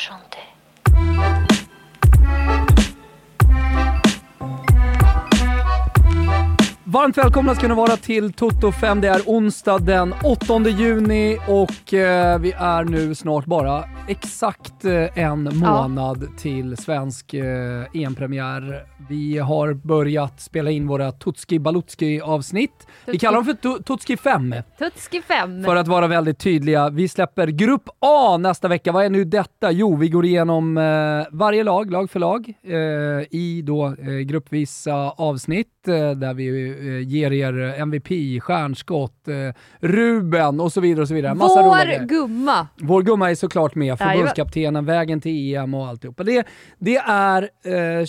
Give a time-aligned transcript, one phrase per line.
[0.00, 0.59] chantait.
[6.92, 9.00] Varmt välkomna ska ni vara till Toto 5.
[9.00, 15.18] Det är onsdag den 8 juni och eh, vi är nu snart bara exakt eh,
[15.18, 18.84] en månad till svensk eh, EM-premiär.
[19.08, 22.86] Vi har börjat spela in våra Tutski Balutski avsnitt.
[23.06, 25.64] Vi kallar dem för Tu- Tutski 5 Tutski 5.
[25.64, 26.90] för att vara väldigt tydliga.
[26.90, 28.92] Vi släpper Grupp A nästa vecka.
[28.92, 29.70] Vad är nu detta?
[29.72, 30.82] Jo, vi går igenom eh,
[31.30, 32.72] varje lag, lag för lag, eh,
[33.30, 39.34] i då eh, gruppvisa avsnitt eh, där vi ger er MVP, stjärnskott, eh,
[39.80, 41.02] Ruben och så vidare.
[41.02, 41.34] och så vidare.
[41.34, 42.66] Massa Vår gumma.
[42.76, 46.24] Vår gumma är såklart med, förbundskaptenen, vägen till EM och alltihopa.
[46.24, 46.46] Det,
[46.78, 48.06] det är eh,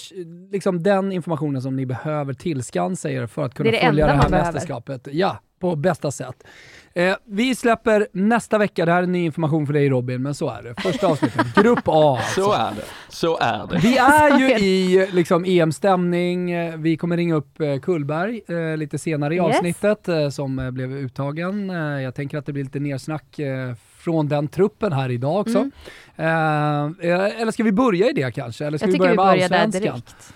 [0.52, 4.14] liksom den informationen som ni behöver tillskansa er för att kunna Det det följa det
[4.14, 4.52] här behöver.
[4.54, 5.08] mästerskapet.
[5.12, 6.44] Ja, på bästa sätt.
[6.94, 10.50] Eh, vi släpper nästa vecka, det här är ny information för dig Robin, men så
[10.50, 10.82] är det.
[10.82, 12.18] Första avsnittet, Grupp A.
[12.20, 12.42] alltså.
[12.42, 12.84] Så är det.
[13.10, 13.78] Så är det.
[13.78, 16.52] Vi är ju i liksom, EM-stämning.
[16.52, 19.46] Eh, Vi kommer ringa upp eh, Kullberg eh, lite senare i Yes.
[19.46, 21.70] avsnittet eh, som eh, blev uttagen.
[22.04, 25.70] Jag tänker att det blir lite nersnack eh, från den truppen här idag också.
[26.16, 26.96] Mm.
[27.02, 28.66] Eller ska vi börja i det kanske?
[28.66, 29.94] Eller ska Jag vi tycker vi börja med börjar där allsvenskan?
[29.94, 30.34] direkt.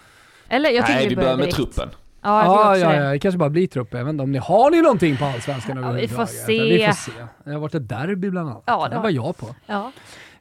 [0.50, 1.56] Eller jag tycker Nej, vi vi börjar med direkt.
[1.56, 1.90] truppen.
[2.26, 3.06] Ja, jag tycker Ja, det.
[3.06, 3.62] ja, det kanske bara blir
[4.10, 6.64] inte om ni har ni någonting på allsvenskan Ja, vi får se.
[6.64, 7.12] Vi får se.
[7.44, 8.64] Det har varit ett derby bland annat.
[8.66, 9.48] Ja, det var jag på.
[9.66, 9.92] Ja.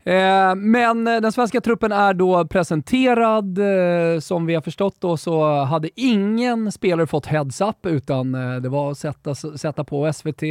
[0.06, 3.58] Eh, men eh, den svenska truppen är då presenterad.
[3.58, 8.68] Eh, som vi har förstått då så hade ingen spelare fått heads-up utan eh, det
[8.68, 10.42] var att sätta, sätta på SVT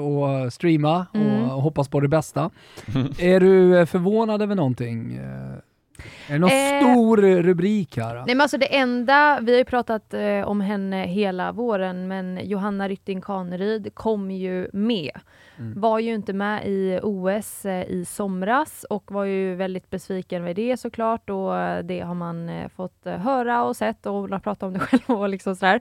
[0.00, 1.50] och streama Mm.
[1.50, 2.50] och hoppas på det bästa.
[3.18, 5.20] är du förvånad över någonting?
[6.28, 8.14] Är det någon Eh, stor rubrik här?
[8.14, 12.40] Nej men alltså det enda, vi har ju pratat eh, om henne hela våren, men
[12.42, 15.10] Johanna Rytting Kaneryd kom ju med.
[15.58, 15.80] Mm.
[15.80, 20.56] Var ju inte med i OS eh, i somras och var ju väldigt besviken med
[20.56, 24.32] det såklart och eh, det har man eh, fått eh, höra och sett och hon
[24.32, 25.80] har pratat om det själv och liksom sådär.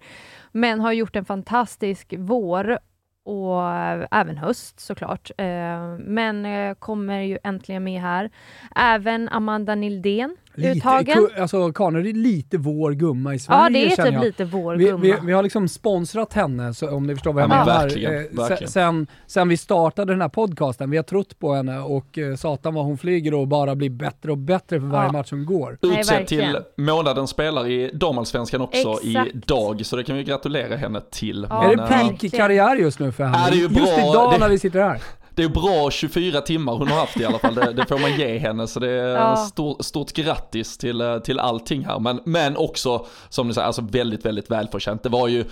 [0.52, 2.80] Men har gjort en fantastisk vår
[3.28, 5.32] och eh, även höst såklart.
[5.38, 8.30] Eh, men eh, kommer ju äntligen med här.
[8.76, 11.30] Även Amanda Nildén uttagen.
[11.40, 14.24] alltså Kaneryd är lite vår gumma i Sverige Ja, det är typ jag.
[14.24, 14.98] lite vår Vi, gumma.
[15.04, 17.82] vi, vi har liksom sponsrat henne, så om ni förstår vad jag Ja, men menar.
[17.82, 18.72] verkligen, Eh, verkligen.
[18.72, 22.74] Sen, sen vi startade den här podcasten, vi har trott på henne och eh, satan
[22.74, 25.12] vad hon flyger och bara blir bättre och bättre för varje Ja.
[25.12, 25.78] match som går.
[25.82, 29.36] Utsedd till månadens spelare i damallsvenskan också Exakt.
[29.36, 31.48] idag, så det kan vi gratulera henne till.
[31.50, 33.38] Ja, är det Men, peak karriär just nu för henne?
[33.44, 34.10] Ja, det är ju just bra.
[34.10, 35.02] idag Det- när vi sitter här.
[35.38, 38.18] Det är bra 24 timmar hon har haft i alla fall, det, det får man
[38.18, 38.68] ge henne.
[38.68, 39.36] Så det är Ja.
[39.36, 42.00] stort, stort grattis till, eh, till allting här.
[42.00, 45.04] Men, men också, som du säger, alltså väldigt, väldigt välförtjänt.
[45.04, 45.46] Det var ju,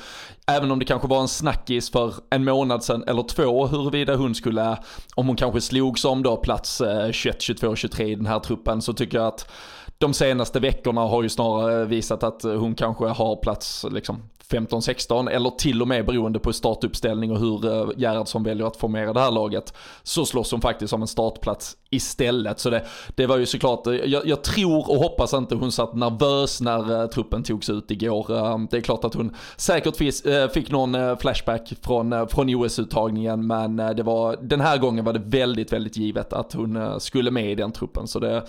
[0.48, 4.36] även om det kanske var en snackis för en månad sedan eller två, huruvida hon
[4.36, 4.78] skulle,
[5.16, 8.82] om hon kanske slogs om då plats eh, 21, 22, 23 i den här truppen,
[8.82, 9.52] så tycker jag att
[9.98, 15.50] de senaste veckorna har ju snarare visat att hon kanske har plats liksom 15-16 eller
[15.50, 19.32] till och med beroende på startuppställning och hur eh, Gerhardsson väljer att formera det här
[19.32, 19.74] laget
[20.04, 22.60] så slåss hon faktiskt om en startplats istället.
[22.60, 22.86] Så det,
[23.16, 27.02] det var ju såklart, eh, jag, jag tror och hoppas inte hon satt nervös när
[27.02, 28.26] eh, truppen togs ut igår.
[28.72, 30.16] Det är klart att hon säkert fick,
[30.54, 35.74] fick någon flashback från, från OS-uttagningen men det var, den här gången var det väldigt,
[35.74, 38.08] väldigt givet att hon skulle med i den truppen.
[38.08, 38.46] Så det,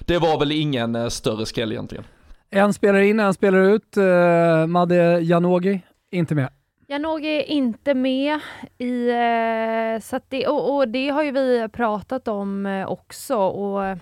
[0.00, 2.04] det var väl ingen större skräll egentligen.
[2.50, 3.96] En spelare in, en spelare ut.
[3.96, 5.78] Uh, Madde Janogy,
[6.10, 6.48] inte med.
[6.88, 8.38] Janogy är inte med
[8.78, 9.08] i...
[9.10, 13.96] eh, Så att det, och, och det har ju vi pratat om eh, också och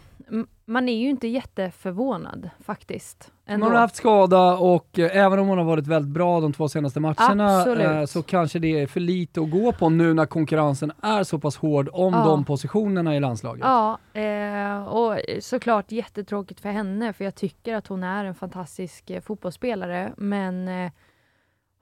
[0.68, 3.32] man är ju inte jätteförvånad faktiskt.
[3.46, 3.66] Hon Ändå.
[3.66, 7.00] har haft skada och eh, även om hon har varit väldigt bra de två senaste
[7.00, 7.86] matcherna Absolut.
[7.86, 11.38] eh, så kanske det är för lite att gå på nu när konkurrensen är så
[11.38, 12.24] pass hård om Ja.
[12.24, 13.64] de positionerna i landslaget.
[13.64, 19.10] Ja, eh, och såklart jättetråkigt för henne för jag tycker att hon är en fantastisk
[19.10, 20.68] eh, fotbollsspelare men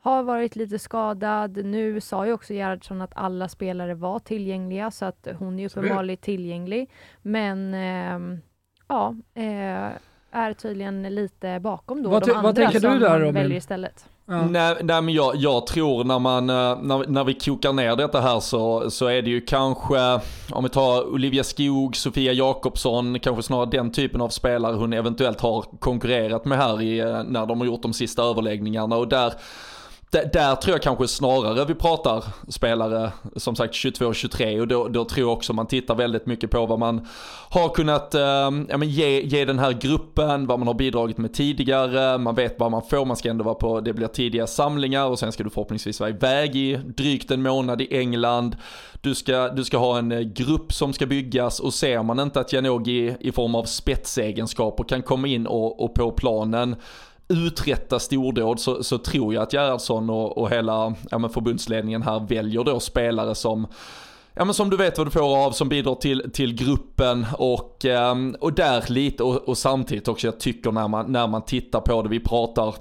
[0.03, 1.65] har varit lite skadad.
[1.67, 6.17] Nu sa ju också Gerhardsson att alla spelare var tillgängliga så att hon är uppenbarligen
[6.19, 6.91] tillgänglig.
[7.23, 8.39] Men ehm,
[8.89, 9.91] ja, eh,
[10.31, 13.35] är tydligen lite bakom då Vad de vad andra tänker du där, Robin?
[13.35, 14.07] väljer istället.
[14.29, 14.47] Ja.
[14.47, 18.21] Nej, nej men jag, jag tror när man, eh, när, när vi kokar ner detta
[18.21, 20.21] här så, så är det ju kanske,
[20.53, 25.41] om vi tar Olivia Skog, Sofia Jakobsson, kanske snarare den typen av spelare hon eventuellt
[25.41, 29.33] har konkurrerat med här i, eh, när de har gjort de sista överläggningarna och där
[30.11, 35.29] där tror jag kanske snarare vi pratar spelare som sagt 22-23 och då, då, tror
[35.29, 37.07] jag också man tittar väldigt mycket på vad man
[37.51, 38.21] har kunnat eh,
[38.69, 42.61] ja, men ge, ge den här gruppen, vad man har bidragit med tidigare, man vet
[42.61, 45.45] vad man får, man ska ändå vara på, det blir tidiga samlingar och sen ska
[45.45, 48.57] du förhoppningsvis vara iväg i drygt en månad i England.
[49.01, 52.41] Du ska, du ska ha en eh, grupp som ska byggas och ser man inte
[52.41, 56.77] att Janogy i form av spetsegenskaper kan komma in och, och på planen
[57.29, 62.21] uträtta stordåd så, så tror jag att Gerhardsson och, och hela ja, men förbundsledningen här
[62.29, 63.67] väljer då spelare som
[64.39, 67.85] Ja men som du vet vad du får av, som bidrar till, till gruppen och,
[67.85, 71.81] eh, och där lite och, och samtidigt också jag tycker när man, när man tittar
[71.81, 72.75] på det, vi pratar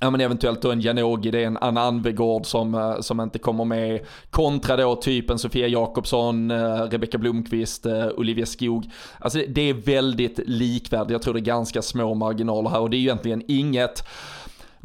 [0.00, 3.38] Ja men eventuellt då en Janogy, det är en Anna Anvegård som, eh, som inte
[3.38, 4.00] kommer med.
[4.30, 8.90] Kontra då typen Sofia Jakobsson, eh, Rebecka Blomqvist, eh, Olivia Skog.
[9.18, 12.96] Alltså det är väldigt likvärdigt, jag tror det är ganska små marginaler här och det
[12.96, 14.04] är egentligen inget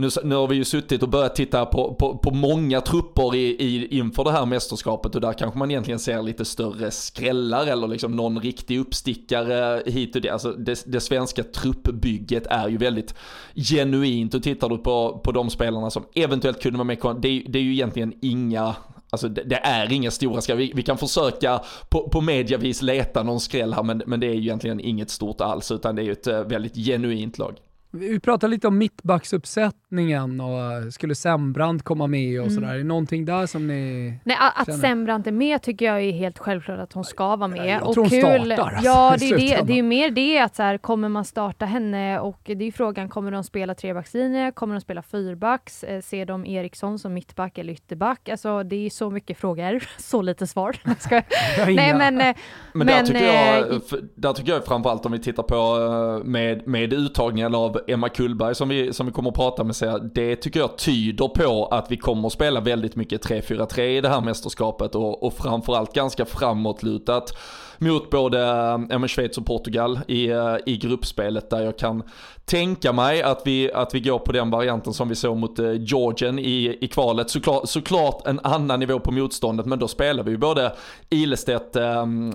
[0.02, 3.40] nu, nu har vi ju suttit och börjat titta på, på, på många trupper i,
[3.40, 7.88] i, inför det här mästerskapet och där kanske man egentligen ser lite större skrällar eller
[7.88, 10.32] liksom någon riktig uppstickare hit och dit.
[10.32, 13.16] Alltså det, det svenska truppbygget är ju väldigt
[13.56, 17.60] genuint och tittar du på, på de spelarna som eventuellt kunde vara med, det, det
[17.60, 18.76] är ju egentligen inga
[19.14, 20.58] Alltså det, det, är inga stora skräll.
[20.58, 24.34] Vi, vi, kan försöka på, på mediavis leta någon skräll här men, men det är
[24.34, 27.58] ju egentligen inget stort alls utan det är ju ett eh, väldigt genuint lag.
[27.94, 32.56] Vi pratade lite om mittbacksuppsättningen och skulle Sembrant komma med och mm.
[32.56, 32.74] sådär.
[32.74, 34.80] Är det någonting där som ni Nej, att känner?
[34.80, 37.68] Sembrant är med tycker jag är helt självklart att hon ska vara med.
[37.68, 38.72] Jag och tror hon kul, startar.
[38.72, 41.66] Alltså, ja, det är, det, det är mer det att så här, kommer man starta
[41.66, 44.52] henne och det är frågan, kommer de spela trebackslinje?
[44.52, 45.84] Kommer de spela fyrbacks?
[45.84, 48.30] Eh, ser de Eriksson som mittback eller ytterback?
[48.30, 50.76] Alltså det är så mycket frågor, så lite svar.
[51.66, 52.22] Nej men...
[52.22, 52.36] Eh,
[52.74, 53.80] men, där, tycker jag, eh,
[54.16, 58.70] där tycker jag framförallt om vi tittar på med, med uttagningen av Emma Kullberg som
[58.70, 61.98] vi, som vi kommer att prata med säga, det tycker jag tyder på att vi
[61.98, 67.38] kommer att spela väldigt mycket 3-4-3 i det här mästerskapet och, och framförallt ganska framåtlutat
[67.82, 72.04] mot både eh, ja, Schweiz och Portugal i, eh, i gruppspelet där jag kan
[72.46, 75.74] tänka mig att vi, att vi går på den varianten som vi såg mot eh,
[75.74, 77.30] Georgien i, i kvalet.
[77.30, 80.76] Såklart, såklart en annan nivå på motståndet men då spelar vi ju både
[81.10, 81.78] Ilestedt,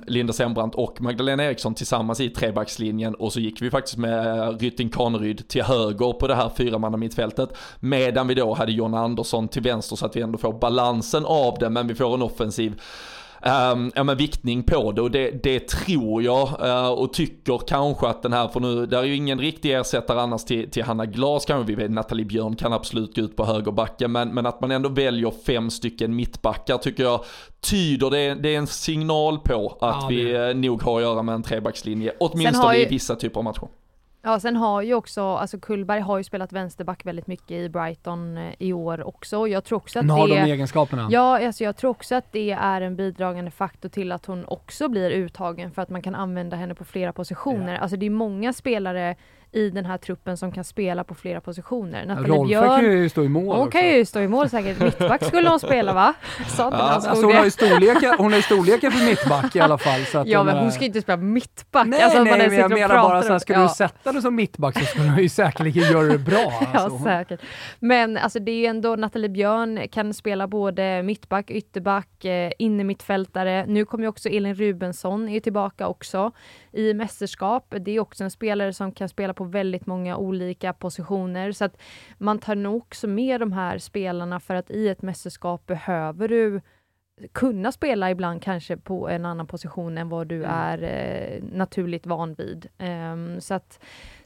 [0.07, 4.89] Linda Sembrant och Magdalena Eriksson tillsammans i trebackslinjen och så gick vi faktiskt med Rytting
[4.89, 9.63] Kaneryd till höger på det här fyramanna mittfältet medan vi då hade John Andersson till
[9.63, 12.81] vänster så att vi ändå får balansen av det men vi får en offensiv
[13.43, 18.07] um, ja, men viktning på det och det, det tror jag uh, och tycker kanske
[18.07, 21.07] att den här, för nu, det är ju ingen riktig ersättare annars till, till Hanna
[21.07, 24.61] Glas kanske, vi vet Nathalie Björn kan absolut gå ut på högerbacken men, men att
[24.61, 27.25] man ändå väljer fem stycken mittbackar tycker jag
[27.61, 31.23] tyder, det, det är en signal på att ja, vi uh, nog har att göra
[31.23, 32.83] med en trebackslinje, åtminstone ju...
[32.83, 33.69] i vissa typer av matcher.
[34.27, 38.37] Ja, sen har ju också, alltså Kullberg har ju spelat vänsterback väldigt mycket i Brighton
[38.37, 39.49] eh, i år också.
[39.49, 41.09] Jag tror också att hon har det, de egenskaperna.
[41.11, 44.89] Ja, alltså jag tror också att det är en bidragande faktor till att hon också
[44.89, 47.75] blir uttagen för att man kan använda henne på flera positioner.
[47.75, 47.79] Ja.
[47.79, 49.17] Alltså det är många spelare
[49.53, 52.07] i den här truppen som kan spela på flera positioner.
[52.07, 53.71] Nathalie Rolfö Björn, kan ju stå i mål Hon också.
[53.71, 54.81] kan ju stå i mål säkert.
[54.81, 56.15] Mittback skulle hon spela va?
[56.59, 60.05] ja, alltså hon, har ju storleken, hon har ju storleken för mittback i alla fall.
[60.05, 61.87] Så att ja men hon ska ju inte spela mittback.
[61.87, 63.69] Nej alltså, nej, men jag menar bara så här, skulle ja.
[63.69, 66.53] du sätta henne som mittback så skulle hon ju säkerligen göra det bra.
[66.77, 66.99] Alltså.
[66.99, 67.41] Ja säkert.
[67.79, 73.65] Men alltså det är ju ändå Nathalie Björn kan spela både mittback, ytterback, eh, innermittfältare.
[73.67, 76.33] Nu kommer ju också Elin Rubensson är tillbaka också
[76.73, 77.75] i mästerskap.
[77.81, 81.53] Det är också en spelare som kan spela på väldigt många olika positioner.
[81.53, 81.83] Så att
[82.19, 86.61] man tar nog också med de här spelarna för att i ett mästerskap behöver du
[87.33, 90.51] kunna spela ibland kanske på en annan position än vad du mm.
[90.51, 92.69] är eh, naturligt van vid.
[92.79, 93.81] Um, så att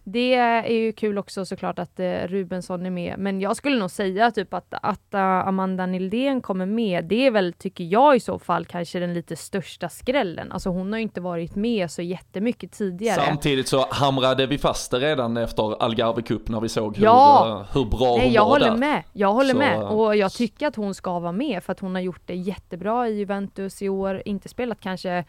[0.05, 3.91] det är ju kul också såklart att eh, Rubensson är med, men jag skulle nog
[3.91, 8.21] säga typ att, att uh, Amanda Nildén kommer med, det är väl, tycker jag i
[8.21, 10.53] så fall, kanske den lite största skrällen.
[10.53, 13.23] Alltså hon har ju inte varit med så jättemycket tidigare.
[13.27, 17.67] Samtidigt så hamrade vi fast det redan efter Algarve Cup när vi såg hur, ja.
[17.73, 18.77] hur bra Nej, hon jag var håller där.
[18.77, 19.03] Med.
[19.13, 21.95] Jag håller så, med och jag tycker att hon ska vara med för att hon
[21.95, 25.25] har gjort det jättebra i Juventus i år, inte spelat kanske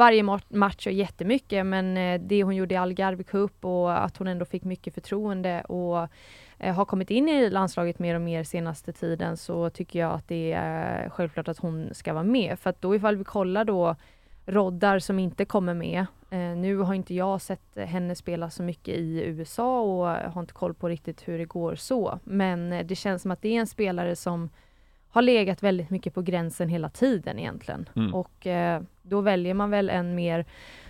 [0.00, 4.28] varje match och jättemycket men eh, det hon gjorde i Algarve Cup och att hon
[4.28, 6.08] ändå fick mycket förtroende och
[6.58, 10.28] eh, har kommit in i landslaget mer och mer senaste tiden så tycker jag att
[10.28, 12.58] det är självklart att hon ska vara med.
[12.58, 13.96] För att då ifall vi kollar då
[14.46, 16.06] roddar som inte kommer med.
[16.30, 20.52] Eh, nu har inte jag sett henne spela så mycket i USA och har inte
[20.52, 22.18] koll på riktigt hur det går så.
[22.24, 24.50] Men det känns som att det är en spelare som
[25.10, 27.88] har legat väldigt mycket på gränsen hela tiden egentligen.
[27.96, 28.14] Mm.
[28.14, 30.46] Och eh, då väljer man väl en mer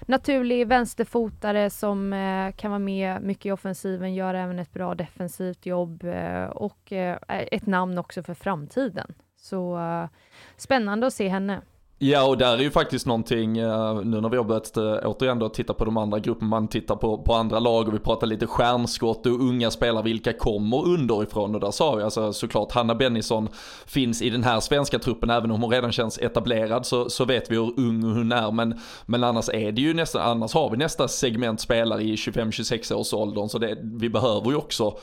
[0.06, 5.66] naturlig vänsterfotare som eh, kan vara med mycket i offensiven, gör även ett bra defensivt
[5.66, 9.14] jobb eh, och eh, ett namn också för framtiden.
[9.36, 10.08] Så eh,
[10.56, 11.60] spännande att se henne.
[12.02, 15.38] Ja och där är ju faktiskt någonting, eh, nu när vi har börjat eh, återigen
[15.38, 18.26] då titta på de andra grupperna, man tittar på, på andra lag och vi pratar
[18.26, 21.54] lite stjärnskott och unga spelare, vilka kommer underifrån?
[21.54, 23.48] Och där sa vi alltså såklart Hanna Bennison
[23.86, 27.50] finns i den här svenska truppen, även om hon redan känns etablerad så, så vet
[27.50, 28.52] vi hur ung hon är.
[28.52, 32.94] Men, men annars är det ju nästan, annars har vi nästa segment spelare i 25-26
[32.94, 34.96] års åldern så det, vi behöver ju också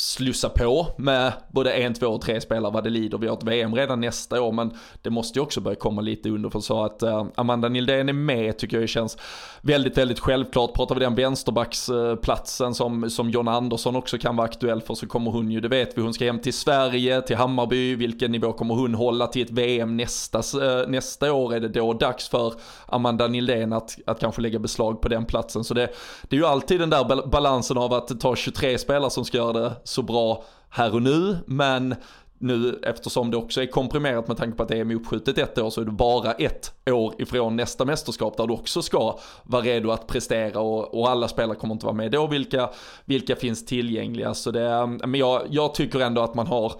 [0.00, 3.18] slussa på med både en, två och tre spelare vad det lider.
[3.18, 4.70] Vi har ett VM redan nästa år men
[5.02, 8.12] det måste ju också börja komma lite under för så att uh, Amanda Nildén är
[8.12, 9.18] med tycker jag känns
[9.60, 10.74] väldigt, väldigt självklart.
[10.74, 15.30] Pratar vi den vänsterbacksplatsen som, som John Andersson också kan vara aktuell för så kommer
[15.30, 17.94] hon ju, det vet vi, hon ska hem till Sverige, till Hammarby.
[17.94, 21.54] Vilken nivå kommer hon hålla till ett VM nästa, uh, nästa år?
[21.54, 22.54] Är det då dags för
[22.86, 25.64] Amanda Nildén att, att kanske lägga beslag på den platsen?
[25.64, 25.88] Så det,
[26.22, 29.52] det är ju alltid den där balansen av att ta 23 spelare som ska göra
[29.52, 31.94] det så bra här och nu, men
[32.38, 35.70] nu eftersom det också är komprimerat med tanke på att det är uppskjutet ett år
[35.70, 39.90] så är det bara ett år ifrån nästa mästerskap där du också ska vara redo
[39.90, 42.26] att prestera och, och alla spelare kommer inte vara med då.
[42.26, 42.70] Vilka,
[43.04, 44.34] vilka finns tillgängliga?
[44.34, 46.72] Så det, men jag, jag tycker ändå att man har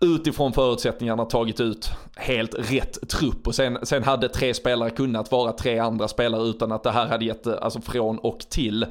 [0.00, 5.52] utifrån förutsättningarna tagit ut helt rätt trupp och sen, sen hade tre spelare kunnat vara
[5.52, 8.86] tre andra spelare utan att det här hade gett alltså från och till.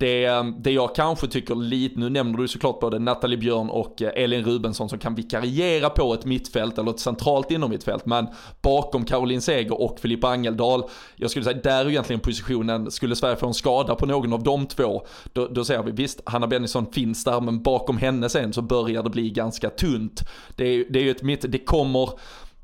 [0.00, 4.02] Det, ehm, det jag kanske tycker lite, nu nämner du såklart både Nathalie Björn och
[4.02, 8.26] eh, Elin Rubensson som kan vikariera på ett mittfält eller ett centralt inom mittfält men
[8.62, 10.82] bakom Caroline Seger och Filippa Angeldal,
[11.16, 14.42] jag skulle säga där är egentligen positionen, skulle Sverige få en skada på någon av
[14.42, 18.52] de två, då, då ser vi visst, Hanna Bennison finns där men bakom henne sen
[18.52, 20.20] så börjar det bli ganska tunt.
[20.56, 22.10] Det är, det är ju ett mitt, det kommer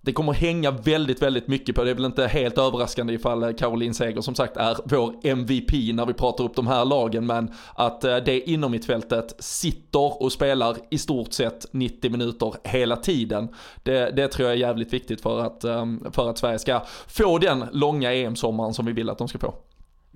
[0.07, 3.53] det kommer hänga väldigt, väldigt mycket på, det är väl inte helt överraskande ifall eh,
[3.53, 7.51] Caroline Seger som sagt är vår MVP när vi pratar upp de här lagen, men
[7.75, 13.49] att eh, det inom mittfältet sitter och spelar i stort sett 90 minuter hela tiden.
[13.83, 17.39] Det, det tror jag är jävligt viktigt för att, eh, för att Sverige ska få
[17.39, 19.55] den långa EM-sommaren som vi vill att de ska få.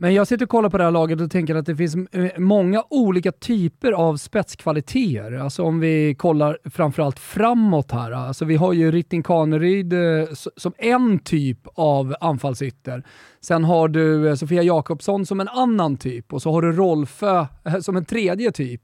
[0.03, 2.31] Men jag sitter och kollar på det här laget och tänker att det finns eh,
[2.39, 5.33] många olika typer av spetskvaliteter.
[5.33, 8.13] Alltså om vi kollar framförallt framåt här.
[8.13, 13.05] Alltså vi har ju Ritting Kaneryd eh, som en typ av anfallsytter.
[13.41, 17.47] Sen har du eh, Sofia Jakobsson som en annan typ och så har du Rolfö
[17.81, 18.83] som en tredje typ.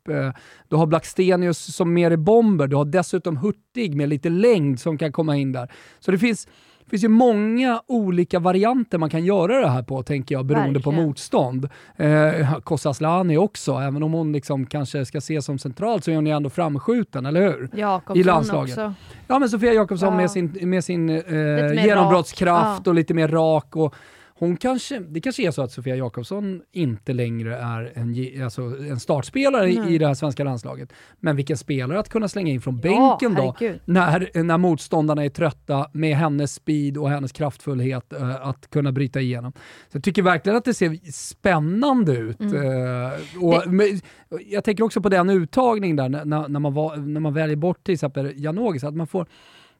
[0.68, 2.66] Du har Blackstenius som mer är bomber.
[2.66, 5.73] Du har dessutom Hurtig med lite längd som kan komma in där.
[6.00, 6.49] Så det finns
[6.87, 10.73] det finns ju många olika varianter man kan göra det här på, tänker jag, beroende
[10.73, 10.99] Verkligen.
[10.99, 11.69] på motstånd.
[11.97, 16.26] Eh, Kosaslani också, även om hon liksom kanske ska ses som centralt så är hon
[16.26, 17.71] ju ändå framskjuten, eller hur?
[17.75, 18.78] Jakobsson I landslaget.
[18.78, 18.95] också.
[19.26, 20.16] Ja, men Sofia Jakobsson ja.
[20.16, 22.90] med sin, med sin eh, genombrottskraft ja.
[22.90, 23.95] och lite mer rak och
[24.38, 29.00] hon kanske, det kanske är så att Sofia Jakobsson inte längre är en, alltså en
[29.00, 29.88] startspelare mm.
[29.88, 30.93] i det här svenska landslaget.
[31.21, 35.28] Men vilken spelare att kunna slänga in från bänken ja, då, när, när motståndarna är
[35.28, 39.52] trötta med hennes speed och hennes kraftfullhet uh, att kunna bryta igenom.
[39.88, 42.40] Så jag tycker verkligen att det ser spännande ut.
[42.40, 42.55] Mm.
[42.55, 43.71] Uh, och, det...
[43.71, 44.00] men,
[44.47, 47.85] jag tänker också på den uttagning där, när, när, man, var, när man väljer bort
[47.85, 49.26] till exempel Janogis, att man får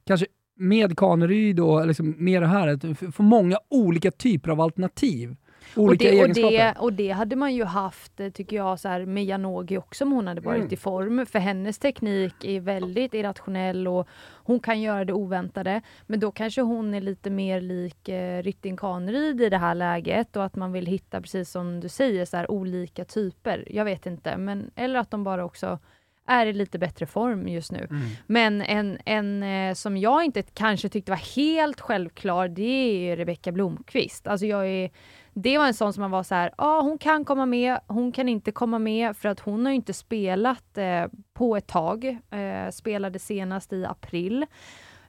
[0.07, 5.37] kanske med Kaneryd och liksom med det här, att få många olika typer av alternativ.
[5.77, 6.47] Olika och det, egenskaper.
[6.47, 9.77] Och det, och det hade man ju haft, eh, tycker jag, så här, med Janogy
[9.77, 10.73] också om hon hade varit mm.
[10.73, 11.27] i form.
[11.27, 15.83] För hennes teknik är väldigt irrationell och hon kan göra det oväntade.
[16.07, 20.37] Men då kanske hon är lite mer lik eh, Rytting Kaneryd i det här läget
[20.37, 23.65] och att man vill hitta, precis som du säger, så här, olika typer.
[23.71, 25.79] Jag vet inte, men eller att de bara också
[26.27, 27.87] är i lite bättre form just nu.
[27.91, 28.09] Mm.
[28.27, 33.53] Men en, en eh, som jag inte kanske tyckte var helt självklar, det är Rebecka
[33.53, 34.27] Blomqvist.
[34.27, 34.91] Alltså jag är,
[35.35, 37.81] det var en sån som man var så här, ja ah, hon kan komma med,
[37.87, 41.05] hon kan inte komma med för att hon har inte spelat eh,
[41.35, 42.19] på ett tag.
[42.31, 44.47] Eh, spelade senast i april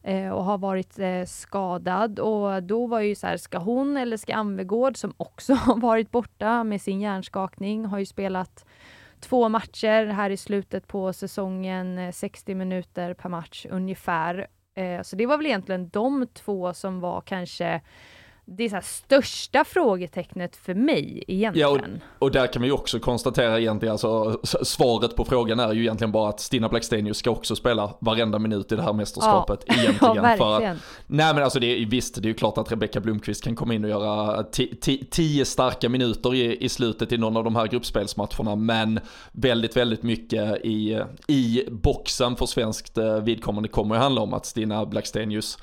[0.04, 4.18] eh, och har varit eh, skadad och då var ju så här, ska hon eller
[4.18, 8.66] ska Anvegård som också har varit borta med sin hjärnskakning, har ju spelat
[9.20, 14.48] två matcher här i slutet på säsongen, eh, 60 minuter per match ungefär.
[14.76, 17.82] Eh, så det var väl egentligen de två som var kanske
[18.50, 21.70] det är så största frågetecknet för mig egentligen.
[21.70, 21.80] Ja,
[22.20, 26.12] och, och, där kan vi också konstatera egentligen, alltså svaret på frågan är ju egentligen
[26.12, 29.74] bara att Stina Blackstenius ska också spela varenda minut i det här mästerskapet ja.
[29.80, 30.16] egentligen.
[30.16, 30.78] ja, verkligen.
[30.78, 33.56] För, nej men alltså det är, visst, det är ju klart att Rebecka Blomqvist kan
[33.56, 34.44] komma in och göra
[35.12, 39.00] tio starka minuter i, i slutet i någon av de här gruppspelsmatcherna, men
[39.32, 44.46] väldigt, väldigt mycket i, i boxen för svenskt eh, vidkommande kommer ju handla om att
[44.46, 45.58] Stina Blackstenius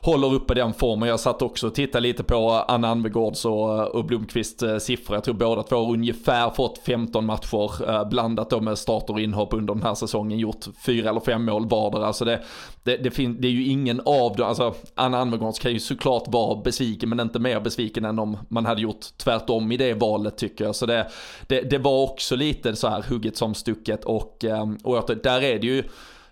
[0.00, 1.08] håller uppe den formen.
[1.08, 5.16] Jag satt också och tittade lite på Anna Anvegårds och, eh, och Blomqvists eh, siffror.
[5.16, 9.20] Jag tror båda två har ungefär fått 15 matcher eh, blandat då med starter och
[9.20, 10.38] inhopp under den här säsongen.
[10.38, 12.06] Gjort fyra eller fem mål vardera.
[12.06, 12.42] Alltså det,
[12.82, 16.24] det, det, fin- det är ju ingen av dem, alltså Anna Anvegårds kan ju såklart
[16.26, 20.36] vara besviken men inte mer besviken än om man hade gjort tvärtom i det valet
[20.38, 20.76] tycker jag.
[20.76, 21.08] Så det,
[21.46, 25.58] det, det var också lite så här hugget som stucket och, eh, och där är
[25.58, 25.84] det ju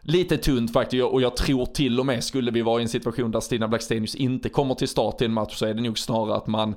[0.07, 3.31] lite tunt faktiskt och jag tror till och med skulle vi vara i en situation
[3.31, 6.37] där Stina Blackstenius inte kommer till start i en match så är det nog snarare
[6.37, 6.75] att man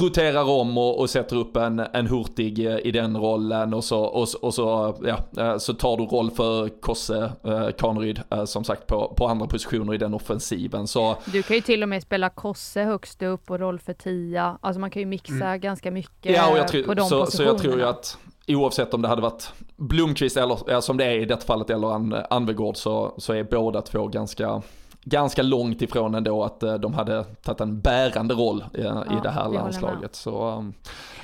[0.00, 4.00] roterar om och, och sätter upp en, en Hurtig eh, i den rollen och så,
[4.00, 8.64] och, och så, ja, eh, så tar du roll för Kosse eh, Kaneryd eh, som
[8.64, 10.86] sagt på, på andra positioner i den offensiven.
[10.86, 14.58] Så, du kan ju till och med spela Kosse högst upp och roll för tia,
[14.60, 15.60] alltså man kan ju mixa mm.
[15.60, 17.58] ganska mycket ja, och jag tror, på de så, positionerna.
[17.58, 18.18] Så jag tror ju att
[18.56, 22.16] oavsett om det hade varit Blomqvist eller som det är i detta fallet eller An
[22.30, 24.62] Anvegård så, så är båda två ganska
[25.04, 29.22] ganska långt ifrån ändå att eh, de hade tagit en bärande roll i, ja, i
[29.22, 30.14] det här landslaget.
[30.14, 30.74] Så, um,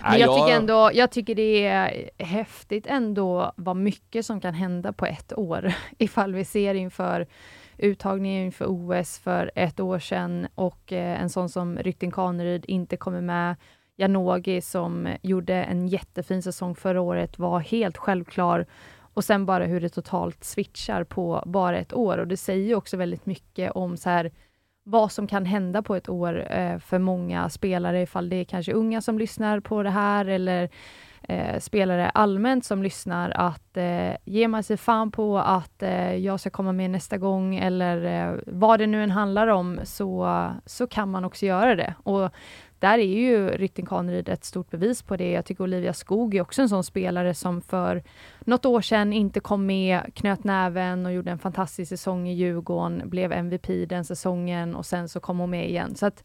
[0.02, 4.92] Men jag, tycker ändå, jag tycker det är häftigt ändå vad mycket som kan hända
[4.92, 5.74] på ett år.
[5.98, 7.26] Ifall vi ser inför
[7.78, 12.96] uttagningen inför OS för ett år sedan och eh, en sån som Rytting Kaneryd inte
[12.96, 13.56] kommer med
[13.96, 18.66] Janogy som gjorde en jättefin säsong förra året var helt självklar
[18.98, 22.96] och sen bara hur det totalt switchar på bara ett år och det säger också
[22.96, 24.30] väldigt mycket om så här
[24.82, 28.72] vad som kan hända på ett år eh, för många spelare ifall det är kanske
[28.72, 30.68] unga som lyssnar på det här eller
[31.22, 36.40] eh, spelare allmänt som lyssnar att eh, ge man sig fan på att eh, jag
[36.40, 40.86] ska komma med nästa gång eller eh, vad det nu än handlar om så, så
[40.86, 41.94] kan man också göra det.
[42.02, 42.30] Och
[42.78, 45.30] där är ju Rytting Kaneryd ett stort bevis på det.
[45.30, 48.02] Jag tycker Olivia Skog är också en sån spelare som för
[48.40, 53.02] något år sedan inte kom med, knöt näven och gjorde en fantastisk säsong i Djurgården,
[53.04, 55.94] blev MVP den säsongen och sen så kom hon med igen.
[55.94, 56.24] Så att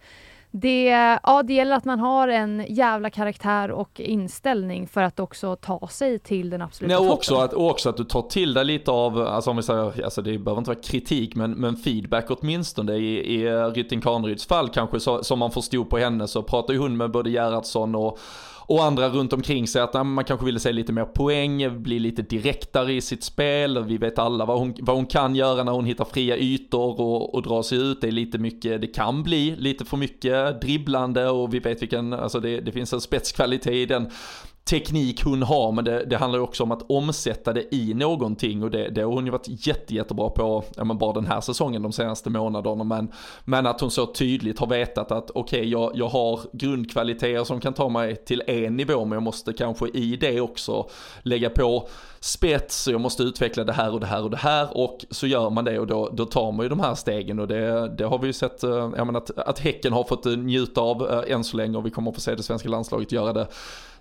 [0.51, 0.83] det,
[1.23, 5.87] ja, det gäller att man har en jävla karaktär och inställning för att också ta
[5.87, 7.11] sig till den absoluta toppen.
[7.13, 10.21] Också att, också att du tar till dig lite av, alltså om vi säger, alltså
[10.21, 12.95] det behöver inte vara kritik, men, men feedback åtminstone.
[12.95, 16.79] I, i Rytting Kaneryds fall kanske, så, som man förstod på henne, så pratar ju
[16.79, 18.19] hon med både Gerhardsson och
[18.71, 22.21] och andra runt omkring sig att man kanske ville se lite mer poäng, bli lite
[22.21, 23.83] direktare i sitt spel.
[23.83, 27.35] Vi vet alla vad hon, vad hon kan göra när hon hittar fria ytor och,
[27.35, 28.01] och drar sig ut.
[28.01, 32.13] Det är lite mycket, det kan bli lite för mycket dribblande och vi vet vilken,
[32.13, 34.09] alltså det, det finns en spetskvalitet i den
[34.63, 38.63] teknik hon har, men det, det handlar ju också om att omsätta det i någonting
[38.63, 41.41] och det, det har hon ju varit jätte, jättebra på, ja men bara den här
[41.41, 43.11] säsongen de senaste månaderna, men,
[43.45, 47.59] men att hon så tydligt har vetat att okej, okay, jag, jag har grundkvaliteter som
[47.59, 50.89] kan ta mig till en nivå, men jag måste kanske i det också
[51.23, 51.87] lägga på
[52.19, 55.49] spets, jag måste utveckla det här och det här och det här och så gör
[55.49, 57.39] man det och då, då tar man ju de här stegen.
[57.39, 60.25] Och det, det har vi ju sett, eh, jag menar att, att Häcken har fått
[60.25, 63.11] njuta av eh, än så länge och vi kommer att få se det svenska landslaget
[63.11, 63.47] göra det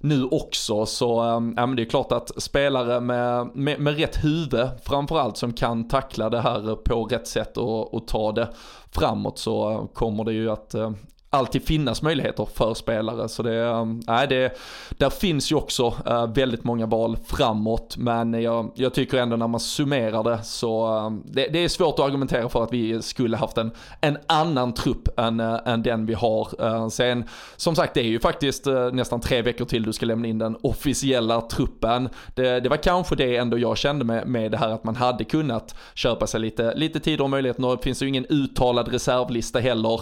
[0.00, 0.86] nu också.
[0.86, 5.36] Så ehm, ja, men det är klart att spelare med, med, med rätt huvud framförallt
[5.36, 8.48] som kan tackla det här på rätt sätt och, och ta det
[8.90, 10.96] framåt så kommer det ju att ehm,
[11.32, 13.28] alltid finnas möjligheter för spelare.
[13.28, 13.60] Så det,
[14.08, 14.58] äh, det,
[14.90, 17.96] där finns ju också äh, väldigt många val framåt.
[17.96, 21.98] Men jag, jag tycker ändå när man summerar det så äh, det, det, är svårt
[21.98, 26.06] att argumentera för att vi skulle haft en, en annan trupp än, äh, än den
[26.06, 26.48] vi har.
[26.66, 27.24] Äh, sen
[27.56, 30.38] som sagt det är ju faktiskt äh, nästan tre veckor till du ska lämna in
[30.38, 32.08] den officiella truppen.
[32.34, 35.24] Det, det var kanske det ändå jag kände med, med det här att man hade
[35.24, 37.62] kunnat köpa sig lite, lite tid och möjligheter.
[37.62, 40.00] Nu finns det ju ingen uttalad reservlista heller.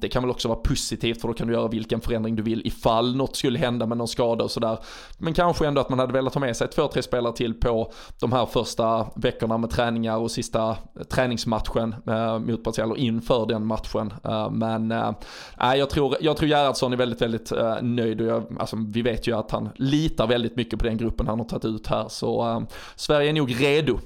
[0.00, 2.42] det kan väl också också vara positivt för då kan du göra vilken förändring du
[2.42, 4.78] vill ifall något skulle hända med någon skada och sådär.
[5.18, 7.92] Men kanske ändå att man hade velat ha med sig två, tre spelare till på
[8.20, 13.46] de här första veckorna med träningar och sista eh, träningsmatchen eh, mot Brasilien, eller inför
[13.46, 14.12] den matchen.
[14.24, 15.12] Eh, men eh,
[15.58, 19.26] jag tror, jag tror Gerhardsson är väldigt, väldigt eh, nöjd och jag, alltså, vi vet
[19.26, 22.48] ju att han litar väldigt mycket på den gruppen han har tagit ut här så
[22.48, 22.60] eh,
[22.96, 23.98] Sverige är nog redo.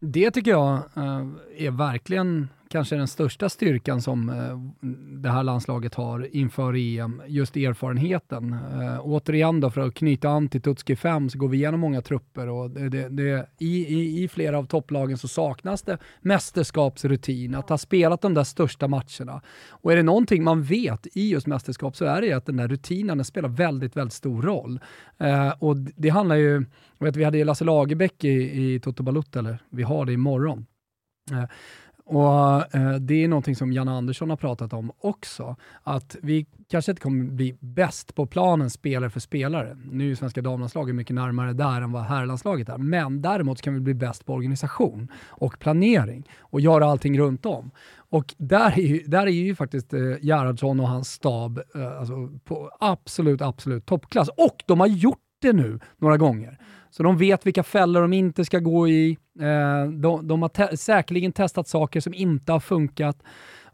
[0.00, 1.26] Det tycker jag eh,
[1.58, 4.86] är verkligen kanske den största styrkan som eh,
[5.20, 8.52] det här landslaget har inför EM, just erfarenheten.
[8.52, 12.02] Eh, återigen då, för att knyta an till Tutski 5 så går vi igenom många
[12.02, 17.54] trupper och det, det, det, i, i, i flera av topplagen så saknas det mästerskapsrutin,
[17.54, 19.42] att ha spelat de där största matcherna.
[19.70, 22.68] Och är det någonting man vet i just mästerskap så är det att den där
[22.68, 24.80] rutinen spelar väldigt, väldigt stor roll.
[25.18, 26.64] Eh, och det handlar ju,
[26.98, 30.66] vet, vi hade ju Lasse Lagerbäck i, i Toto Balutta, eller vi har det imorgon.
[31.30, 31.44] Eh,
[32.10, 36.92] och eh, Det är någonting som Janne Andersson har pratat om också, att vi kanske
[36.92, 39.76] inte kommer bli bäst på planen spelare för spelare.
[39.90, 43.74] Nu är ju svenska damlandslaget mycket närmare där än vad herrlandslaget är, men däremot kan
[43.74, 47.70] vi bli bäst på organisation och planering och göra allting runt om.
[47.96, 52.28] Och där är ju, där är ju faktiskt eh, Gerhardsson och hans stab eh, alltså
[52.44, 54.28] på absolut, absolut toppklass.
[54.28, 56.58] Och de har gjort det nu några gånger.
[56.90, 59.18] Så de vet vilka fällor de inte ska gå i.
[59.40, 63.22] Eh, de, de har te säkerligen testat saker som inte har funkat.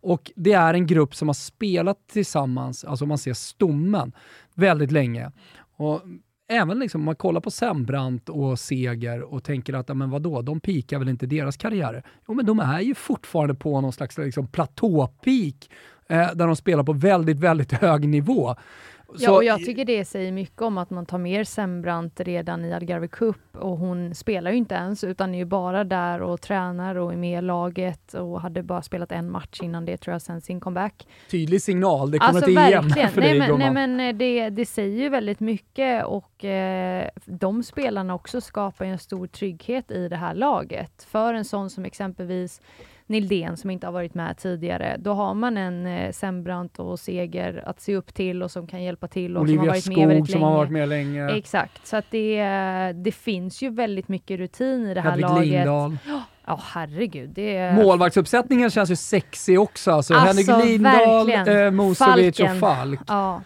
[0.01, 4.13] Och det är en grupp som har spelat tillsammans, alltså om man ser stommen,
[4.55, 5.31] väldigt länge.
[5.77, 6.03] Och
[6.49, 10.61] även liksom, om man kollar på Sembrant och Seger och tänker att, men vadå, de
[10.61, 12.03] pikar väl inte deras karriärer?
[12.29, 15.71] Jo, men de är ju fortfarande på någon slags liksom, platåpik
[16.09, 18.55] eh, där de spelar på väldigt, väldigt hög nivå.
[19.19, 22.73] Ja, och jag tycker det säger mycket om att man tar mer Sembrant redan i
[22.73, 26.95] Algarve Cup och hon spelar ju inte ens utan är ju bara där och tränar
[26.95, 30.23] och är med i laget och hade bara spelat en match innan det tror jag
[30.23, 31.07] sen sin comeback.
[31.31, 34.51] Tydlig signal, det kommer alltså, inte igen för nej, dig men, nej men eh, det,
[34.51, 40.09] det säger ju väldigt mycket och eh, de spelarna också skapar en stor trygghet i
[40.09, 41.03] det här laget.
[41.03, 42.61] För en sån som exempelvis
[43.09, 44.97] Nildén som inte har varit med tidigare.
[44.99, 48.83] Då har man en eh, Sembrant och Seger att se upp till och som kan
[48.83, 49.37] hjälpa till.
[49.37, 50.51] Och Olivia som har varit Skog med väldigt som länge.
[50.51, 51.29] har varit med länge.
[51.31, 52.43] Exakt, så att det,
[52.95, 55.47] det finns ju väldigt mycket rutin i det här Hedvig laget.
[55.47, 55.99] Lindahl.
[56.47, 57.31] Ja, oh, herregud.
[57.31, 57.73] Det är...
[57.73, 59.91] Målvaktsuppsättningen känns ju sexig också.
[59.91, 61.67] Alltså, Alltså, Henrik Lindahl, verkligen.
[61.67, 62.61] eh, Musovic och Falken.
[62.61, 63.01] Falk.
[63.07, 63.43] Ja,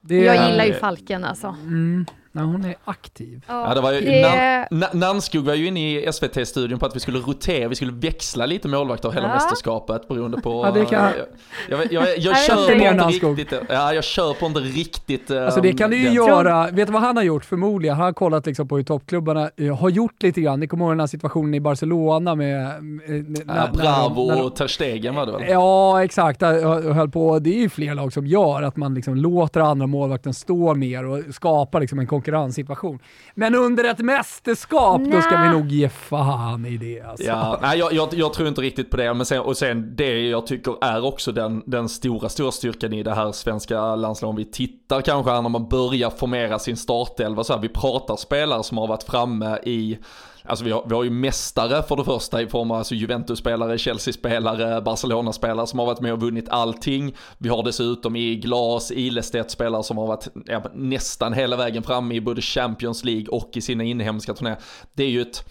[0.00, 1.46] Det jag gillar ju Falken alltså.
[1.62, 3.40] Mm, när hon är aktiv.
[3.48, 4.22] Ja, det var ju, det-
[4.70, 7.92] Nan- Na- Nannskog var ju inne i SVT-studion på att vi skulle rotera, vi skulle
[7.92, 9.34] växla lite målvakter hela Ja.
[9.34, 10.62] mästerskapet beroende på...
[10.66, 11.10] Ja, det kan-
[11.70, 15.30] jag, jag, jag, kör inte riktigt, ja, jag kör på inte riktigt...
[15.30, 16.70] Alltså det kan du ju den- göra.
[16.70, 17.96] Vet du vad han har gjort förmodligen?
[17.96, 20.60] Han har kollat liksom på hur toppklubbarna eh, har gjort lite grann.
[20.60, 22.66] Ni kommer ihåg den här situationen i Barcelona med...
[22.66, 25.42] eh, när- Ja, när- Bravo när de- och Ter Stegen var det väl?
[25.48, 26.40] Ja, exakt.
[26.42, 27.38] Jag höll på.
[27.38, 31.04] Det är ju fler lag som gör att man liksom låter andra målvakten stå mer
[31.06, 32.98] och skapar liksom en konkurrenssituation.
[33.34, 37.00] Men under ett mästerskap, då ska vi nog ge fan i det.
[37.00, 37.26] Alltså.
[37.26, 39.14] Ja, nej jag, jag, jag tror inte riktigt på det.
[39.14, 43.02] Men sen, och sen det jag tycker är också den, den stora, stora styrkan i
[43.02, 44.30] det här svenska landslaget.
[44.30, 48.16] Om vi tittar kanske här när man börjar formera sin startelva så här, vi pratar
[48.16, 49.98] spelare som har varit framme i
[50.48, 53.78] Alltså vi har, vi har ju mästare för det första i form av alltså Juventus-spelare,
[53.78, 57.14] Chelsea-spelare, Barcelona-spelare som har varit med och vunnit allting.
[57.38, 62.20] Vi har dessutom i Glas, Ilestedt-spelare som har varit ja, nästan hela vägen fram i
[62.20, 64.58] både Champions League och i sina inhemska turnéer.
[64.94, 65.44] Det är ju ett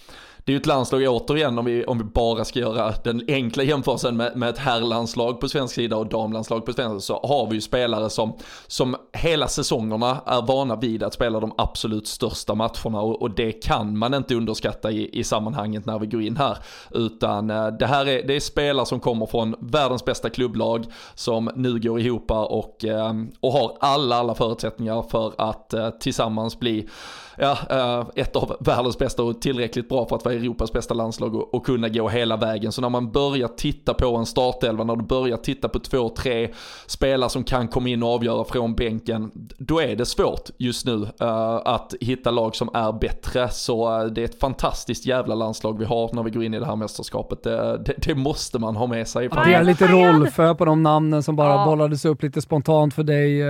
[0.45, 3.63] det är ju ett landslag återigen om vi, om vi bara ska göra den enkla
[3.63, 7.47] jämförelsen med, med ett herrlandslag på svensk sida och damlandslag på svensk sida så har
[7.47, 8.33] vi ju spelare som,
[8.67, 13.51] som hela säsongerna är vana vid att spela de absolut största matcherna och, och det
[13.51, 16.57] kan man inte underskatta i, i sammanhanget när vi går in här.
[16.91, 21.51] Utan eh, det här är, det är spelare som kommer från världens bästa klubblag som
[21.55, 26.87] nu går ihop och, eh, och har alla, alla förutsättningar för att eh, tillsammans bli
[27.37, 31.35] ja, eh, ett av världens bästa och tillräckligt bra för att vara Europas bästa landslag
[31.35, 32.71] och, och kunna gå hela vägen.
[32.71, 36.49] Så när man börjar titta på en startelva, när du börjar titta på två, tre
[36.87, 41.07] spelare som kan komma in och avgöra från bänken, då är det svårt just nu
[41.21, 43.49] eh, att hitta lag som är bättre.
[43.49, 46.59] Så eh, det är ett fantastiskt jävla landslag vi har när vi går in i
[46.59, 47.43] det här mästerskapet.
[47.43, 49.29] Det, det, det måste man ha med sig.
[49.29, 51.65] Det är lite Rolfö på de namnen som bara Ja.
[51.65, 53.43] bollades upp lite spontant för dig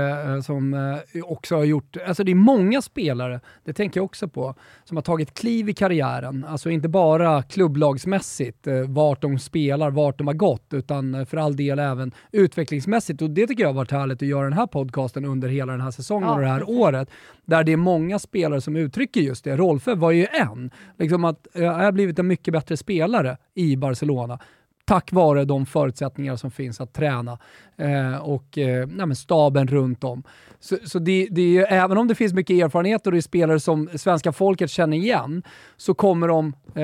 [0.44, 4.98] som också har gjort, alltså det är många spelare, det tänker jag också på, som
[4.98, 6.46] har tagit kliv i karriären.
[6.50, 11.38] Alltså inte bara klubblagsmässigt, eh, vart de spelar, vart de har gått, utan eh, för
[11.38, 13.22] all del även utvecklingsmässigt.
[13.22, 15.82] Och det tycker jag har varit härligt att göra den här podcasten under hela den
[15.82, 16.76] här säsongen Ja, och det här precis.
[16.76, 17.10] året,
[17.46, 19.58] där det är många spelare som uttrycker just det.
[19.58, 20.72] Rolfö var ju en.
[21.00, 24.40] Liksom att eh, jag har blivit en mycket bättre spelare i Barcelona
[24.86, 27.40] tack vare de förutsättningar som finns att träna
[27.78, 30.24] eh, och eh, nej, staben runt om.
[30.60, 33.22] Så, så det, det är, ju- även om det finns mycket erfarenhet och det är
[33.22, 35.44] spelare som svenska folket känner igen,
[35.78, 36.84] så kommer de, eh,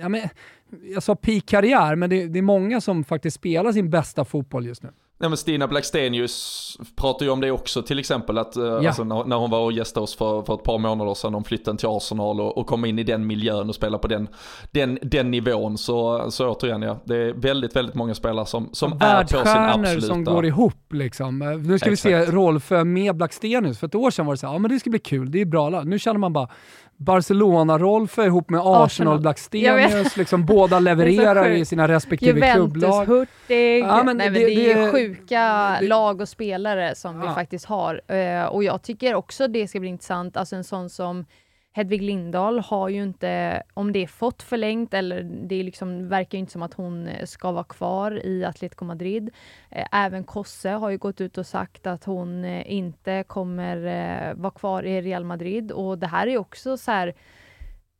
[0.00, 0.20] ja, men,
[0.94, 4.66] jag sa peak karriär, men det, det är många som faktiskt spelar sin bästa fotboll
[4.66, 4.88] just nu.
[5.20, 8.86] Nej men Stina Blackstenius pratar ju om det också till exempel att eh, ja.
[8.86, 11.76] alltså, när, hon var och gästade oss för, för ett par månader sedan om flytten
[11.76, 14.28] till Arsenal och, och kom in i den miljön och spela på den,
[14.70, 18.92] den, den nivån så, så återigen ja, det är väldigt, väldigt många spelare som, som
[19.00, 20.06] är på sin absoluta...
[20.06, 21.42] som går ihop liksom.
[21.42, 21.90] Eh, nu ska Exakt.
[21.90, 24.70] vi se Rolf med Blackstenius, för ett år sedan var det så här, ja men
[24.70, 26.48] det ska bli kul, det är bra Nu känner man bara,
[27.00, 29.20] Barcelona-Rolf ihop med Arsenal, Arsenal.
[29.20, 33.04] Blackstenius, liksom båda levererar i sina respektive Juventus, klubblag.
[33.04, 33.80] Hurtig.
[33.80, 37.28] Ja, men Nej, men det, det, är sjuka det, lag och spelare som ja.
[37.28, 38.00] vi faktiskt har.
[38.12, 41.24] Uh, och jag tycker också det ska bli intressant, alltså en sån som
[41.72, 46.52] Hedvig Lindahl har ju inte, om det är fått förlängt eller det liksom, verkar inte
[46.52, 49.30] som att hon eh, ska vara kvar i Atletico Madrid.
[49.70, 54.50] Eh, även Kosse har ju gått ut och sagt att hon eh, inte kommer vara
[54.50, 57.14] kvar i Real Madrid och det här är också så här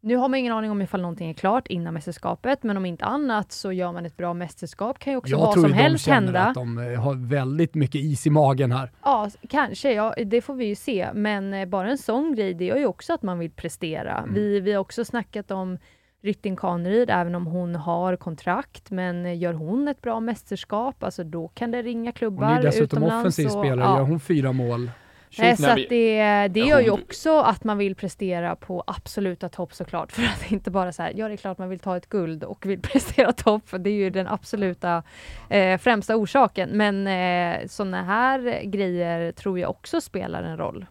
[0.02, 3.04] nu har man ingen aning om ifall någonting är klart innan mästerskapet, men om inte
[3.04, 4.98] annat så gör man ett bra mästerskap.
[4.98, 6.32] kan ju också jag vad som helst hända.
[6.32, 8.90] Jag tror att de har väldigt mycket is i magen här.
[9.02, 9.92] Ja, kanske.
[9.92, 11.08] Ja, det får vi ju se.
[11.14, 14.16] Men eh, bara en sån grej, det gör ju också att man vill prestera.
[14.16, 14.34] Mm.
[14.34, 15.78] Vi, vi har också snackat om
[16.22, 21.24] Rytting Kaneryd, även om hon har kontrakt, men eh, gör hon ett bra mästerskap, alltså
[21.24, 22.62] då kan det ringa klubbar utomlands.
[22.62, 23.98] Hon är dessutom offensiv spelare, ja.
[23.98, 24.90] gör hon fyra mål
[25.38, 30.12] Nej, så det, det gör ju också att man vill prestera på absoluta topp såklart.
[30.12, 32.44] För att inte bara så här, ja det är klart man vill ta ett guld
[32.44, 33.62] och vill prestera topp.
[33.78, 35.02] Det är ju den absoluta
[35.48, 36.70] eh, främsta orsaken.
[36.72, 40.86] Men eh, sådana här grejer tror jag också spelar en roll.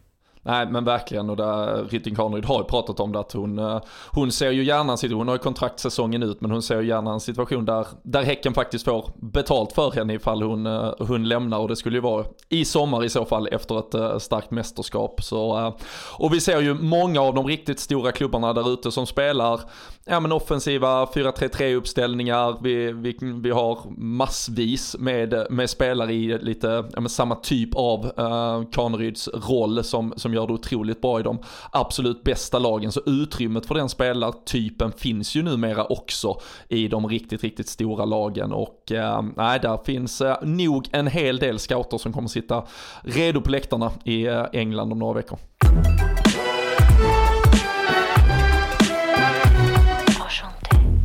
[0.50, 1.30] Nej men verkligen.
[1.30, 3.82] Och där Rytting Kaneryd har ju pratat om det att hon, eh,
[4.12, 6.82] hon ser ju gärna en situation, hon har ju kontrakt säsongen ut men hon ser
[6.82, 10.92] ju gärna en situation där, där Häcken faktiskt får betalt för henne ifall hon, eh,
[11.00, 11.60] hon lämnar.
[11.60, 15.24] Och det skulle ju vara i sommar i så fall efter ett eh, starkt mästerskap.
[15.24, 15.74] Så,
[16.18, 19.62] och vi ser ju många av de riktigt stora klubbarna där ute som spelar
[20.06, 26.86] ja, men offensiva 4-3-3 uppställningar, vi, vi, vi har massvis med, med spelare i lite
[26.96, 31.24] ja, samma typ av eh, uh, Kaneryds roll som, som gör det otroligt bra i
[31.24, 31.40] de
[31.72, 32.92] absolut bästa lagen.
[32.92, 38.54] Så utrymmet för den spelartypen finns ju numera också i de riktigt, riktigt stora lagen.
[38.54, 42.64] Och uh, nej, där finns uh, nog en hel del scouter som kommer sitta
[43.02, 45.40] redo på läktarna i uh, England om några veckor.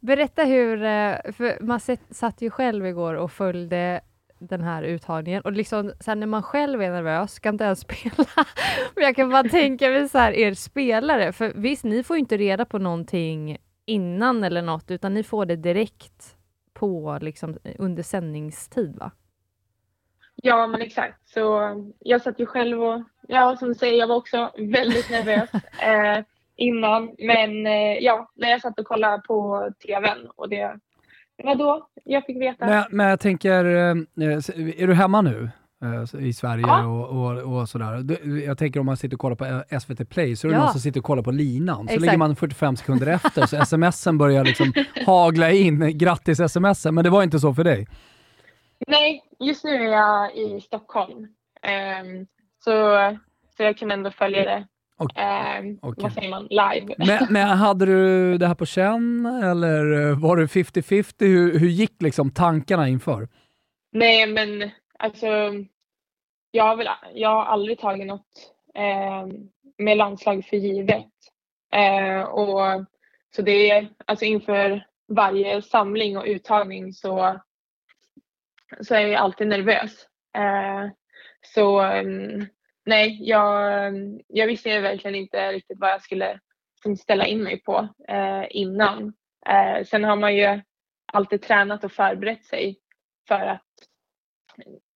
[0.00, 4.00] Berätta hur, eh, för man satt ju själv igår och följde
[4.38, 8.46] den här uttagningen och liksom sen när man själv är nervös, kan inte ens spela.
[8.94, 12.20] Men jag kan bara tänka mig så här, er spelare, för visst, ni får ju
[12.20, 16.36] inte reda på någonting innan eller något, utan ni får det direkt
[16.72, 19.10] på liksom under sändningstid, va?
[20.42, 21.28] Ja, men exakt.
[21.28, 25.50] Så jag satt ju själv och, ja, som du säger, jag var också väldigt nervös
[25.82, 26.24] eh,
[26.56, 27.14] innan.
[27.18, 30.78] Men eh, ja, när jag satt och kollade på TVn och det,
[31.36, 32.66] det var då jag fick veta.
[32.66, 33.94] Men, men jag tänker, eh,
[34.76, 35.50] är du hemma nu?
[35.84, 36.86] Eh, i Sverige ja.
[36.86, 38.04] och, och, och, sådär.
[38.46, 40.62] Jag tänker om man sitter och kollar på eh, SVT Play så är det ja.
[40.62, 41.76] någon som sitter och kollar på linan.
[41.76, 42.00] Så Exakt.
[42.00, 44.72] ligger man 45 sekunder efter så smsen börjar liksom
[45.06, 45.98] hagla in.
[45.98, 47.86] Grattis smsen, men det var inte så för dig?
[48.86, 51.28] Nej, just nu är jag i Stockholm.
[51.62, 52.26] Ehm,
[52.64, 52.70] så,
[53.56, 54.66] så jag kan ändå följa det.
[54.98, 56.02] Och- ehm, okej.
[56.02, 56.46] Vad säger man?
[56.50, 56.94] Live.
[56.98, 61.14] Men, men hade du det här på känn eller var det 50-50?
[61.18, 63.28] Hur, hur gick liksom tankarna inför?
[63.92, 65.26] Nej, men alltså.
[66.50, 68.26] Jag har, väl, jag har aldrig tagit något
[68.74, 69.26] eh,
[69.78, 71.06] med landslag för givet.
[71.72, 72.84] Eh, och,
[73.36, 77.40] så det är alltså inför varje samling och uttagning så,
[78.80, 80.06] så är jag alltid nervös.
[80.36, 80.90] Eh,
[81.54, 82.46] så mm,
[82.86, 83.92] nej, jag,
[84.28, 86.40] jag visste verkligen inte riktigt vad jag skulle
[86.74, 89.12] liksom, ställa in mig på eh, innan.
[89.46, 90.60] Eh, sen har man ju
[91.12, 92.78] alltid tränat och förberett sig
[93.28, 93.62] för att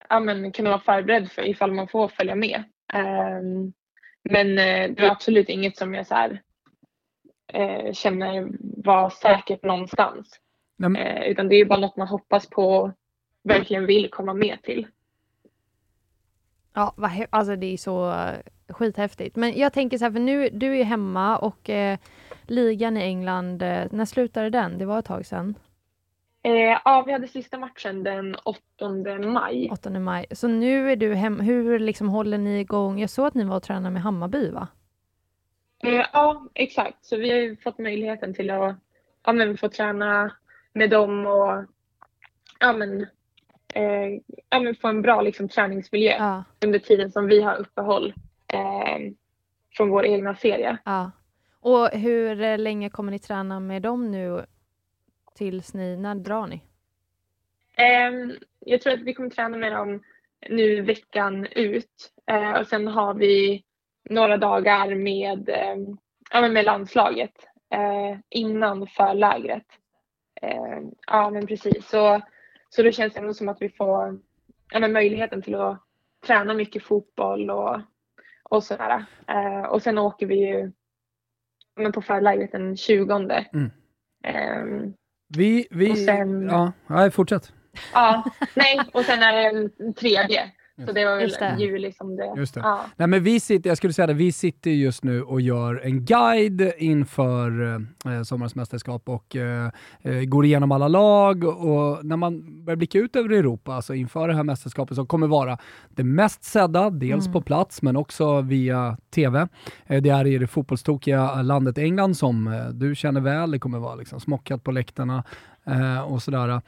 [0.09, 2.65] ja, men, kunna vara förberedd för ifall man får följa med.
[4.31, 4.57] Men
[4.95, 6.43] det var absolut inget som jag så här,
[7.93, 10.41] känner var säkert någonstans.
[10.83, 12.93] Eh, utan det är bara något man hoppas på
[13.49, 14.87] verkligen vill komma med till.
[16.75, 16.95] Ja,
[17.31, 18.35] alltså det är så eh,
[18.69, 19.37] skithäftigt.
[19.37, 21.99] Men jag tänker så här, för nu, du är ju hemma och eh,
[22.47, 24.79] ligan i England, eh, när slutade den?
[24.79, 25.55] Det var ett tag sedan,
[26.43, 28.59] Eh, ja, vi hade sista matchen den 8
[29.19, 29.69] maj.
[29.73, 30.27] 8 maj.
[30.31, 33.01] Så nu är du hemma, hur liksom håller ni igång?
[33.01, 34.69] Jag såg att ni var och tränade med Hammarby va?
[35.83, 37.05] Eh, ja, exakt.
[37.05, 38.77] Så vi har ju fått möjligheten till att
[39.25, 40.33] ja, men, få träna
[40.73, 41.65] med dem och
[42.61, 43.07] ja, men,
[43.79, 48.15] eh, få en bra liksom, träningsmiljö Ja, under tiden som vi har uppehåll
[48.53, 49.13] eh,
[49.77, 50.79] från vår egna serie.
[50.85, 51.11] ja.
[51.61, 54.45] Och hur eh, länge kommer ni träna med dem nu?
[55.35, 56.63] Tills ni, när drar ni?
[57.77, 60.03] Eh, jag tror att vi kommer träna med dem
[60.49, 63.65] nu veckan ut eh, och sen har vi
[64.11, 65.77] några dagar med, eh,
[66.33, 67.33] ja, men med landslaget
[67.75, 69.67] eh, innan förlägret.
[70.43, 71.89] Eh, ja men precis.
[71.89, 72.21] Så,
[72.69, 74.19] så det känns ändå som att vi får
[74.71, 75.83] ja, möjligheten till att
[76.27, 77.81] träna mycket fotboll och,
[78.51, 79.05] och sådär.
[79.29, 80.73] Eh, och sen åker vi ju
[81.77, 83.13] men på förlägret den 20.
[83.53, 83.71] Mm.
[84.25, 84.91] Eh,
[85.29, 87.53] Vi, vi, sen- ja, nej, fortsätt.
[87.93, 88.25] Ja,
[88.57, 90.53] nej, och sen är det den tredje.
[90.87, 91.57] Så det var väl Just det.
[91.59, 92.33] juli som det...
[92.37, 92.61] Just det.
[92.61, 92.81] Ja.
[92.97, 96.05] Nej, men vi sitter, jag skulle säga det, vi sitter just nu och gör en
[96.05, 97.75] guide inför
[98.07, 99.71] eh, sommarens mästerskap och eh,
[100.03, 104.29] eh, går igenom alla lag och när man börjar blicka ut över Europa, alltså inför
[104.29, 107.33] det här mästerskapet som kommer vara det mest sedda, dels Mm.
[107.33, 109.49] på plats men också via TV.
[109.87, 113.79] Eh, det är i det fotbollstokiga landet England som eh, du känner väl, det kommer
[113.79, 115.25] vara liksom smockat på läktarna
[115.67, 116.61] eh, och sådär.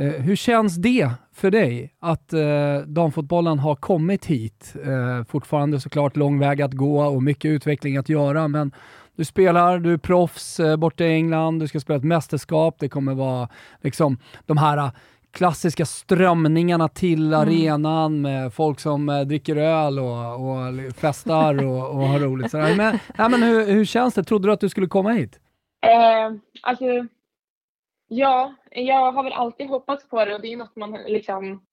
[0.00, 4.74] Eh, hur känns det för dig att eh, damfotbollen har kommit hit?
[4.84, 8.72] Eh, fortfarande såklart lång väg att gå och mycket utveckling att göra, men
[9.16, 12.88] du spelar, du är proffs eh, borta i England, du ska spela ett mästerskap, det
[12.88, 13.48] kommer vara
[13.80, 14.90] liksom de här eh,
[15.32, 22.08] klassiska strömningarna till arenan med folk som eh, dricker öl och, och festar och, och
[22.08, 22.50] har roligt.
[22.50, 22.76] Sådär.
[22.76, 24.24] Men, nej, men hur, hur känns det?
[24.24, 25.40] Trodde du att du skulle komma hit?
[25.86, 26.84] Eh, alltså,
[28.12, 31.66] ja, jag har väl alltid hoppats på det och det är något man liksom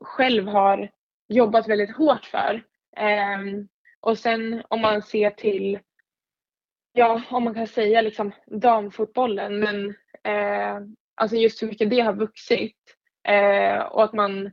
[0.00, 0.90] själv har
[1.28, 2.64] jobbat väldigt hårt för.
[3.36, 3.68] Um,
[4.00, 5.78] och sen om man ser till,
[6.92, 9.86] ja, om man kan säga liksom damfotbollen, men
[10.28, 12.96] uh, alltså just hur mycket det har vuxit
[13.28, 14.52] uh, och att man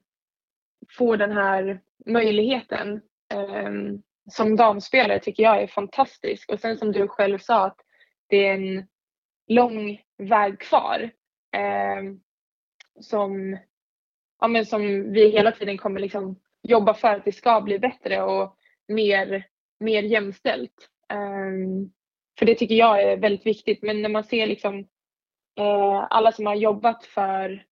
[0.98, 3.02] får den här möjligheten
[3.34, 4.02] um,
[4.32, 6.50] som damspelare tycker jag är fantastisk.
[6.50, 7.80] Och sen som du själv sa att
[8.28, 8.88] det är en
[9.48, 11.12] lång väg kvar
[11.52, 12.14] eh,
[13.00, 13.58] som,
[14.40, 18.22] ja, men som vi hela tiden kommer liksom jobba för att det ska bli bättre
[18.22, 18.56] och
[18.88, 19.48] mer,
[19.80, 20.90] mer jämställt.
[21.10, 21.88] Eh,
[22.40, 23.82] för det tycker jag är väldigt viktigt.
[23.82, 24.80] Men när man ser liksom
[25.58, 27.66] eh, alla som har jobbat för,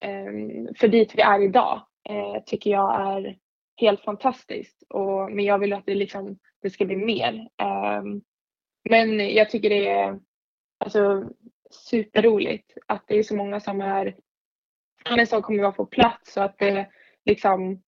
[0.00, 0.32] eh,
[0.76, 3.38] för dit vi är idag eh, tycker jag är
[3.76, 4.82] helt fantastiskt.
[4.88, 7.48] Och, men jag vill att det, liksom, det ska bli mer.
[7.62, 8.02] Eh,
[8.90, 10.20] men jag tycker det är
[10.78, 11.30] alltså,
[11.70, 14.14] superroligt att det är så många som är
[15.26, 16.86] som kommer vara på plats och att det
[17.24, 17.82] liksom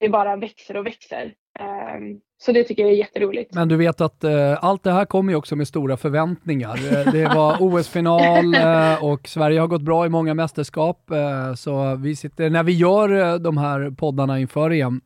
[0.00, 1.34] det bara växer och växer.
[1.58, 3.54] Ehm, så det tycker jag är jätteroligt.
[3.54, 6.74] Men du vet att eh, allt det här kommer ju också med stora förväntningar.
[6.74, 11.10] Eh, det var OS-final eh, och Sverige har gått bra i många mästerskap.
[11.10, 15.00] Eh, så vi sitter, när vi gör de här poddarna inför EM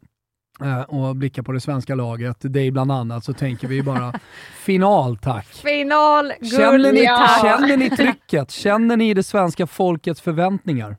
[0.88, 4.12] och blickar på det svenska laget, dig bland annat, så tänker vi bara
[4.64, 5.46] final tack.
[5.46, 7.28] Final, Känner guld, ni, Ja.
[7.42, 8.50] känner ni trycket?
[8.50, 10.96] Känner ni det svenska folkets förväntningar?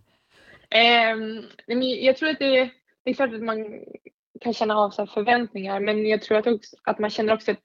[1.67, 2.69] Men jag tror att det,
[3.03, 3.57] det är klart att man
[4.41, 7.63] kan känna av sig förväntningar men jag tror att, också, att man känner också ett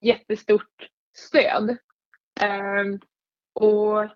[0.00, 1.76] jättestort stöd.
[2.40, 2.98] Ehm,
[3.54, 4.08] och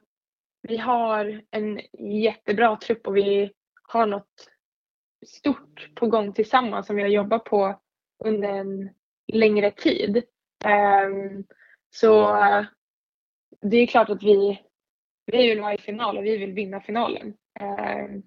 [0.68, 1.80] vi har en
[2.22, 3.50] jättebra trupp och vi
[3.88, 4.48] har något
[5.26, 7.80] stort på gång tillsammans som vi har jobbat på
[8.24, 8.90] under en
[9.32, 10.22] längre tid.
[10.64, 11.44] Ehm,
[11.90, 12.36] så
[13.60, 14.60] det är klart att vi,
[15.26, 17.34] vi vill vara i final och vi vill vinna finalen.
[17.60, 18.22] Ehm,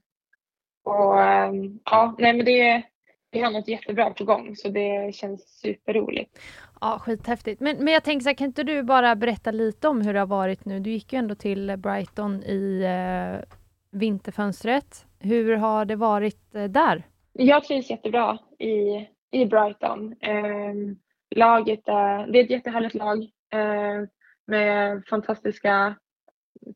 [0.83, 2.83] och ehm, ja, nej men det,
[3.31, 6.39] vi har något jättebra på gång så det känns superroligt.
[6.81, 7.61] Ja, skithäftigt.
[7.61, 10.19] Men, men jag tänker så här, kan inte du bara berätta lite om hur det
[10.19, 10.79] har varit nu?
[10.79, 13.55] Du gick ju ändå till Brighton i eh,
[13.95, 15.05] vinterfönstret.
[15.19, 17.03] Hur har det varit eh, där?
[17.33, 20.15] Jag trivs jättebra i, i Brighton.
[20.21, 20.73] Eh,
[21.35, 24.07] laget är, det är ett jättehärligt lag eh,
[24.47, 25.95] med fantastiska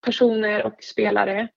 [0.01, 1.47] personer och spelare.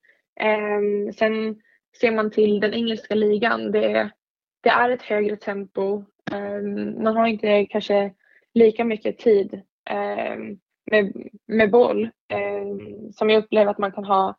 [0.40, 1.60] Eh, sen
[2.00, 3.72] ser man till den engelska ligan.
[3.72, 4.10] Det,
[4.60, 6.04] det är ett högre tempo.
[6.32, 8.14] Ehm, man har inte kanske
[8.54, 10.58] lika mycket tid ehm,
[10.90, 11.12] med,
[11.46, 14.36] med boll ehm, som jag upplever att man kan ha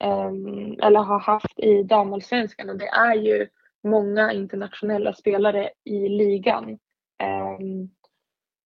[0.00, 3.48] Ehm, eller har haft i damallsvenskan och det är ju
[3.84, 6.78] många internationella spelare i ligan.
[7.18, 7.90] Ehm,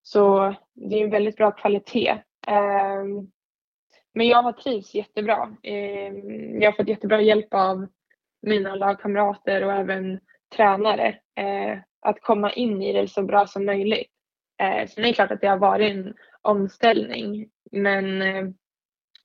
[0.02, 2.18] så det är en väldigt bra kvalitet.
[2.46, 3.30] Ehm,
[4.14, 5.56] men jag har trivts jättebra.
[6.60, 7.86] Jag har fått jättebra hjälp av
[8.42, 10.20] mina lagkamrater och även
[10.56, 14.10] tränare eh, att komma in i det så bra som möjligt.
[14.62, 18.44] Eh, Sen är det klart att det har varit en omställning men eh,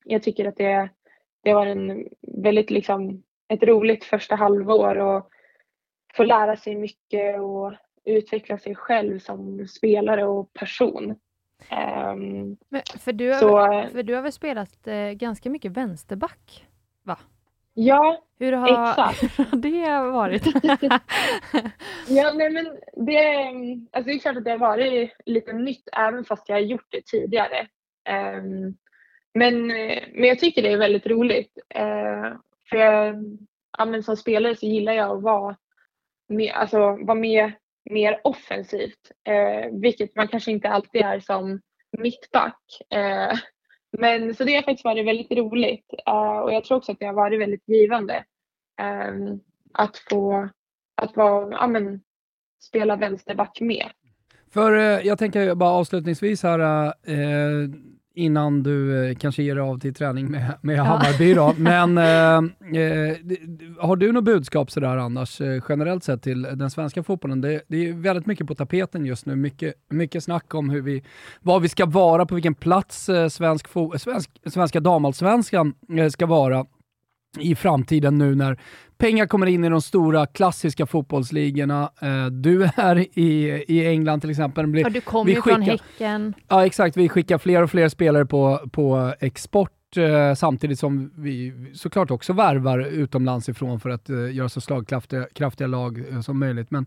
[0.06, 0.90] jag tycker att det,
[1.48, 5.30] det var en väldigt liksom ett roligt första halvår och
[6.14, 7.74] få lära sig mycket och
[8.06, 11.16] utveckla sig själv som spelare och person.
[12.12, 12.58] Um,
[13.00, 16.66] för, du har, så, för du har väl spelat eh, ganska mycket vänsterback?
[17.04, 17.18] Va?
[17.74, 19.38] Ja, Hur har exakt.
[19.52, 20.46] det varit?
[22.08, 22.66] ja, nej, men
[23.06, 23.48] det,
[23.92, 26.88] alltså det är klart att det har varit lite nytt även fast jag har gjort
[26.90, 27.68] det tidigare.
[28.40, 28.78] Um,
[29.38, 31.58] men, eh, men jag tycker det är väldigt roligt.
[31.70, 32.34] Eh,
[32.70, 33.16] för jag,
[33.78, 35.56] ja, men som spelare så gillar jag att vara
[36.30, 37.52] med, alltså, vara med
[37.90, 41.62] mer offensivt, eh, vilket man kanske inte alltid är som
[41.98, 42.62] mittback.
[43.98, 47.14] Men så det har faktiskt varit väldigt roligt och jag tror också att det har
[47.14, 48.26] varit väldigt givande
[48.82, 49.40] ehm,
[49.74, 50.50] att få
[51.02, 52.02] att vara, ja, men,
[52.64, 53.92] spela vänsterback med.
[54.54, 54.72] För
[55.06, 56.94] jag tänker bara avslutningsvis här,
[58.18, 60.84] innan du eh, kanske ger dig av till träning med, med ja.
[60.84, 61.34] Hammarby.
[61.34, 61.54] Då.
[61.58, 63.18] Men eh, eh
[63.80, 67.42] har du något budskap sådär annars eh, generellt sett till den svenska fotbollen?
[67.42, 69.36] Det, det, är väldigt mycket på tapeten just nu.
[69.36, 71.04] Mycket, mycket snack om hur vi,
[71.42, 75.74] vad vi ska vara, på vilken plats svensk, svensk, svenska damallsvenskan
[76.12, 76.66] ska vara
[77.42, 78.58] i framtiden nu när
[78.98, 81.92] pengar kommer in i de stora klassiska fotbollsligorna.
[82.02, 84.78] Eh, du är i, i England till exempel.
[84.78, 86.34] Ja, du kommer ju från Häcken.
[86.48, 86.98] Ja, exakt.
[86.98, 92.34] Vi skickar fler och fler spelare på, på export eh, samtidigt som vi såklart också
[92.34, 96.72] värvar utomlands ifrån för att eh, göra så slagkraftiga lag som möjligt.
[96.72, 96.86] Men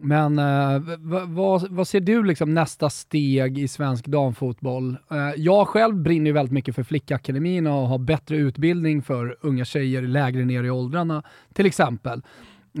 [0.00, 0.82] men eh,
[1.26, 4.96] vad, vad, ser du liksom nästa steg i svensk damfotboll?
[5.10, 9.64] Eh, jag själv brinner ju väldigt mycket för Flickakademin och har bättre utbildning för unga
[9.64, 11.22] tjejer lägre ner i åldrarna
[11.52, 12.22] till exempel.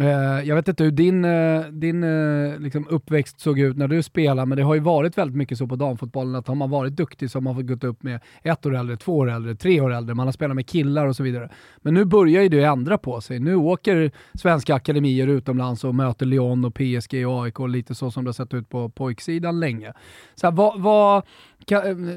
[0.00, 4.02] Eh, jag vet inte hur din, eh, din eh, liksom uppväxt såg ut när du
[4.02, 6.96] spelade, men det har ju varit väldigt mycket så på damfotbollen att har man varit
[6.96, 9.80] duktig så har man fått gått upp med ett år äldre, två år äldre, tre
[9.80, 11.48] år äldre, man har spelat med killar och så vidare.
[11.76, 13.40] Men nu börjar ju det ändra på sig.
[13.40, 18.24] Nu åker svenska akademier utomlands och möter Lyon och PSG och AIK, lite så som
[18.24, 19.92] det har sett ut på pojksidan länge.
[20.34, 21.22] Så här, vad, vad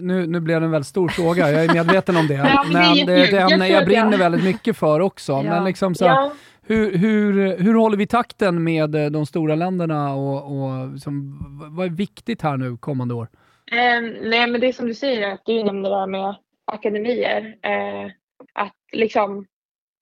[0.01, 2.37] nu, nu blev det en väldigt stor fråga, jag är medveten om det,
[2.73, 5.41] men det är ett ämne jag brinner väldigt mycket för också.
[5.43, 6.31] Men liksom så här,
[6.65, 11.39] hur, hur, hur håller vi takten med eh, de stora länderna och, och som,
[11.75, 13.27] vad är viktigt här nu kommande år?
[13.71, 16.35] Eh, nej men det är som du säger, att du nämnde det där med
[16.65, 17.57] akademier.
[17.61, 18.11] Eh,
[18.53, 19.45] att liksom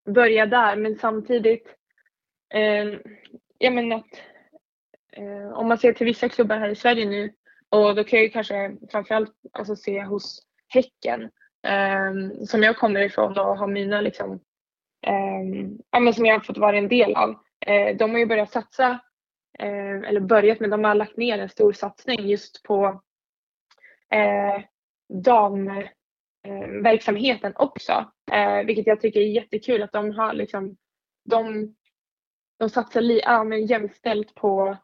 [0.10, 1.68] börja där men samtidigt,
[2.54, 3.00] eh,
[3.58, 4.22] ja men att
[5.12, 7.34] eh, om man ser till vissa klubbar här i Sverige nu
[7.70, 11.30] och då kan jag ju kanske framförallt alltså, se hos Häcken
[11.68, 14.40] ehm, som jag kommer ifrån och har mina liksom
[15.02, 17.36] eh, som jag har fått vara en del av.
[17.66, 19.00] Eh, de har ju börjat satsa,
[19.60, 23.02] eh, eller börjat, men de har lagt ner en stor satsning just på
[24.10, 24.62] eh,
[25.24, 28.12] damverksamheten ehm, också.
[28.32, 30.78] Eh, vilket jag tycker är jättekul att de har liksom,
[31.26, 31.76] de,
[32.60, 34.78] de satsar li, ja, men jämställt på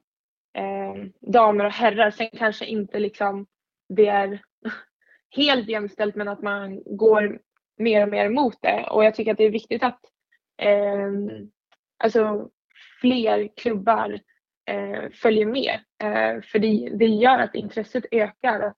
[0.57, 0.95] eh,
[1.31, 2.11] damer och herrar.
[2.11, 3.45] Sen kanske inte liksom
[3.89, 4.41] det är
[5.35, 7.39] helt jämställt men att man går
[7.77, 9.99] mer och mer mot det och jag tycker att det är viktigt att
[10.61, 11.11] eh,
[11.97, 12.49] alltså,
[13.01, 14.19] fler klubbar
[14.65, 15.79] eh, följer med.
[16.03, 18.73] Eh, för det, det gör att intresset ökar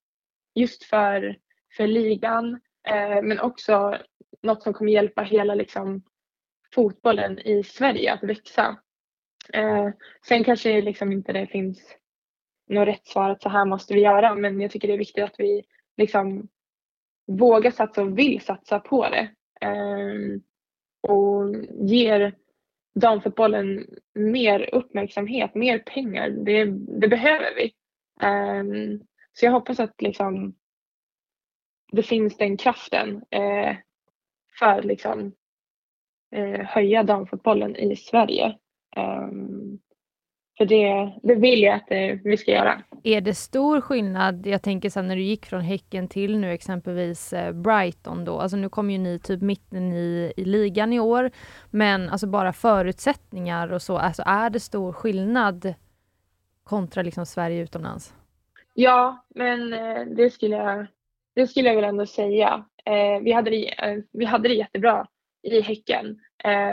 [0.56, 1.38] just för,
[1.78, 3.98] för ligan eh, men också
[4.42, 6.04] något som kommer hjälpa hela liksom,
[6.76, 8.80] fotbollen i Sverige att växa.
[9.54, 9.90] Eh,
[10.28, 11.96] sen kanske liksom inte det finns
[12.70, 15.24] något rätt svar att så här måste vi göra men jag tycker det är viktigt
[15.24, 15.64] att vi
[15.98, 16.48] liksom
[17.28, 19.30] vågar satsa och vill satsa på det.
[19.62, 20.42] Eh,
[21.02, 21.56] och
[21.90, 22.36] ger
[22.96, 26.30] damfotbollen mer uppmärksamhet, mer pengar.
[26.30, 26.66] Det,
[27.02, 27.74] det behöver vi.
[28.22, 29.00] Ehm,
[29.34, 30.56] så jag hoppas att liksom,
[31.92, 33.76] det finns den kraften eh,
[34.60, 35.34] för liksom,
[36.32, 38.58] eh, höja damfotbollen i Sverige.
[38.98, 39.80] Um,
[40.58, 42.82] för det, det vill jag att eh, vi ska göra.
[43.04, 47.34] Är det stor skillnad, jag tänker sen när du gick från Häcken till nu exempelvis
[47.34, 51.32] eh, Brighton då, alltså nu kommer ju ni typ mitten i, i ligan i år,
[51.72, 55.74] men alltså bara förutsättningar och så, alltså är det stor skillnad
[56.64, 58.14] kontra liksom Sverige utomlands?
[58.74, 60.88] Ja, men eh, det skulle jag,
[61.36, 62.66] det skulle jag väl ändå säga.
[63.22, 65.08] Vi, hade det, vi hade det jättebra
[65.44, 66.20] i Häcken,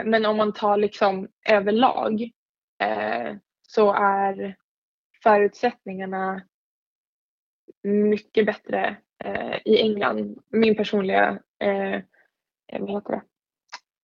[0.05, 2.31] men om man tar liksom överlag
[3.67, 4.55] så är
[5.23, 6.41] förutsättningarna
[7.83, 10.39] mycket bättre eh, i England.
[10.49, 12.01] Min personliga eh,
[12.79, 13.21] vad heter det?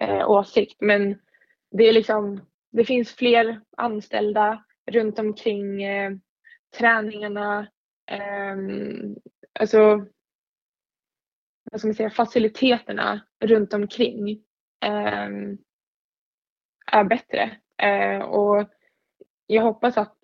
[0.05, 0.81] Eh, åsikt.
[0.81, 1.19] Men
[1.71, 6.11] det, är liksom, det finns fler anställda runt omkring eh,
[6.77, 7.67] träningarna.
[8.11, 8.55] Eh,
[9.59, 10.05] alltså,
[11.71, 14.29] vad ska man säga, faciliteterna runt omkring
[14.83, 15.29] eh,
[16.91, 17.57] är bättre.
[17.77, 18.69] Eh, och
[19.55, 20.17] jag hoppas att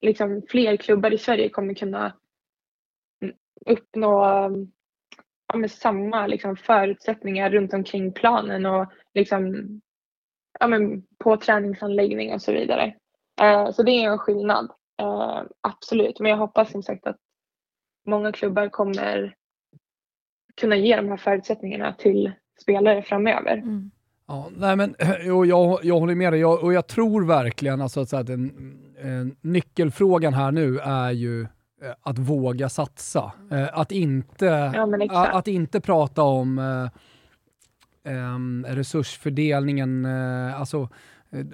[0.00, 2.16] liksom fler klubbar i Sverige kommer kunna
[3.66, 4.22] uppnå
[5.52, 9.66] ja, med samma liksom, förutsättningar runt omkring planen och liksom,
[10.60, 12.94] ja, men på träningsanläggning och så vidare.
[13.40, 14.70] Eh, så det är en skillnad,
[15.00, 16.20] eh, absolut.
[16.20, 17.18] Men jag hoppas som sagt att
[18.06, 19.34] många klubbar kommer
[20.54, 23.56] kunna ge de här förutsättningarna till spelare framöver.
[23.56, 23.90] Mm.
[24.28, 24.94] Ja, nej men,
[25.32, 28.52] och jag, jag håller med dig jag, och jag tror verkligen alltså att, att en,
[29.02, 31.48] en, nyckelfrågan här nu är ju eh,
[32.02, 33.32] att våga satsa.
[33.50, 34.72] Eh, att, inte,
[35.10, 36.58] ja, att inte prata om
[38.04, 40.06] um, resursfördelningen,
[40.56, 40.88] alltså,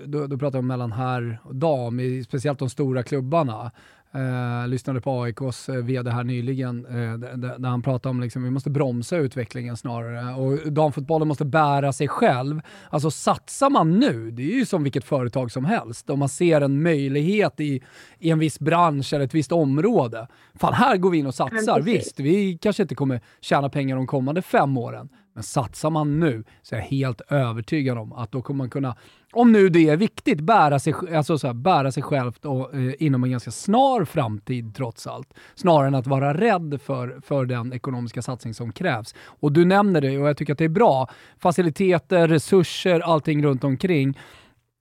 [0.06, 3.70] då, då pratar vi om mellan herr och dam, speciellt de stora klubbarna.
[4.14, 8.42] Eh, lyssnade på AIKs eh, VD här nyligen eh, där han pratade om att liksom,
[8.42, 12.60] vi måste bromsa utvecklingen snarare och damfotbollen måste bära sig själv.
[12.90, 16.60] Alltså satsar man nu, det är ju som vilket företag som helst, om man ser
[16.60, 17.82] en möjlighet i,
[18.18, 20.28] i en viss bransch eller ett visst område.
[20.54, 21.80] Fan, här går vi in och satsar.
[21.80, 26.44] Visst, vi kanske inte kommer tjäna pengar de kommande fem åren, men satsar man nu
[26.62, 28.96] så är jag helt övertygad om att då kommer man kunna,
[29.34, 32.92] om nu det är viktigt, bära sig, alltså så här, bära sig självt och, eh,
[32.98, 35.34] inom en ganska snar framtid trots allt.
[35.54, 39.14] Snarare än att vara rädd för, för den ekonomiska satsning som krävs.
[39.24, 41.08] Och du nämner det och jag tycker att det är bra.
[41.38, 44.18] Faciliteter, resurser, allting runt omkring.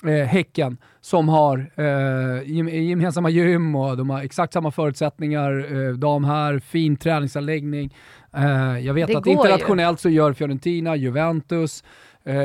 [0.05, 2.51] Eh, häcken som har eh,
[2.83, 5.75] gemensamma gym och de har exakt samma förutsättningar.
[5.75, 7.95] Eh, de här, fin träningsanläggning.
[8.35, 10.01] Eh, jag vet det att internationellt ju.
[10.01, 11.83] så gör Fiorentina, Juventus,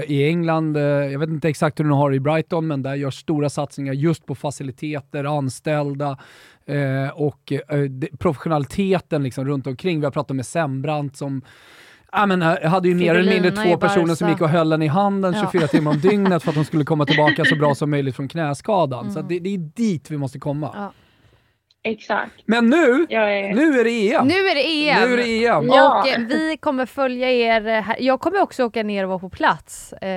[0.06, 2.94] i England, eh, jag vet inte exakt hur de har det i Brighton, men där
[2.94, 6.18] görs stora satsningar just på faciliteter, anställda
[7.14, 7.52] och
[8.18, 10.00] professionaliteten liksom runt omkring.
[10.00, 11.42] Vi har pratat med Sembrant som
[12.12, 14.82] Ja, men, jag hade ju mer eller mindre två personer som gick och höll en
[14.82, 15.68] i handen 24 ja.
[15.68, 19.00] timmar om dygnet för att de skulle komma tillbaka så bra som möjligt från knäskadan.
[19.00, 19.14] Mm.
[19.14, 20.70] Så det, det, är dit vi måste komma.
[20.74, 20.92] Ja.
[21.82, 22.32] Exakt.
[22.44, 23.54] Men nu, är...
[23.54, 24.26] nu är det EM!
[24.26, 25.08] Nu är det EM!
[25.08, 25.66] Nu är det EM.
[25.66, 26.00] Ja.
[26.00, 27.96] Och vi kommer följa er här.
[28.00, 29.92] Jag kommer också åka ner och vara på plats.
[29.92, 30.08] Eh,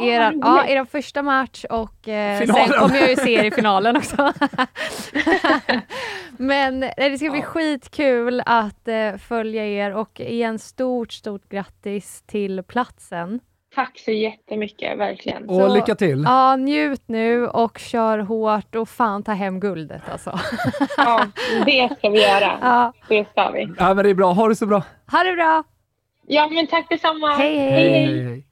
[0.00, 3.50] er, ah, ja, er första match och eh, sen kommer jag ju se er i
[3.50, 4.16] finalen också.
[6.38, 7.46] Men det ska bli ja.
[7.46, 13.40] skitkul att eh, följa er och igen stort, stort grattis till platsen.
[13.74, 15.48] Tack så jättemycket, verkligen.
[15.48, 16.22] Och så, lycka till!
[16.26, 20.38] Ja, njut nu och kör hårt och fan ta hem guldet alltså.
[20.96, 21.26] ja,
[21.66, 22.58] det ska vi göra.
[22.60, 22.92] Ja.
[23.08, 23.68] Det ska vi.
[23.78, 24.32] Ja, men det är bra.
[24.32, 24.82] Ha det så bra!
[25.12, 25.64] Ha det bra!
[26.26, 27.34] Ja, men tack detsamma.
[27.34, 27.70] hej, hej!
[27.70, 28.24] hej, hej.
[28.24, 28.44] hej.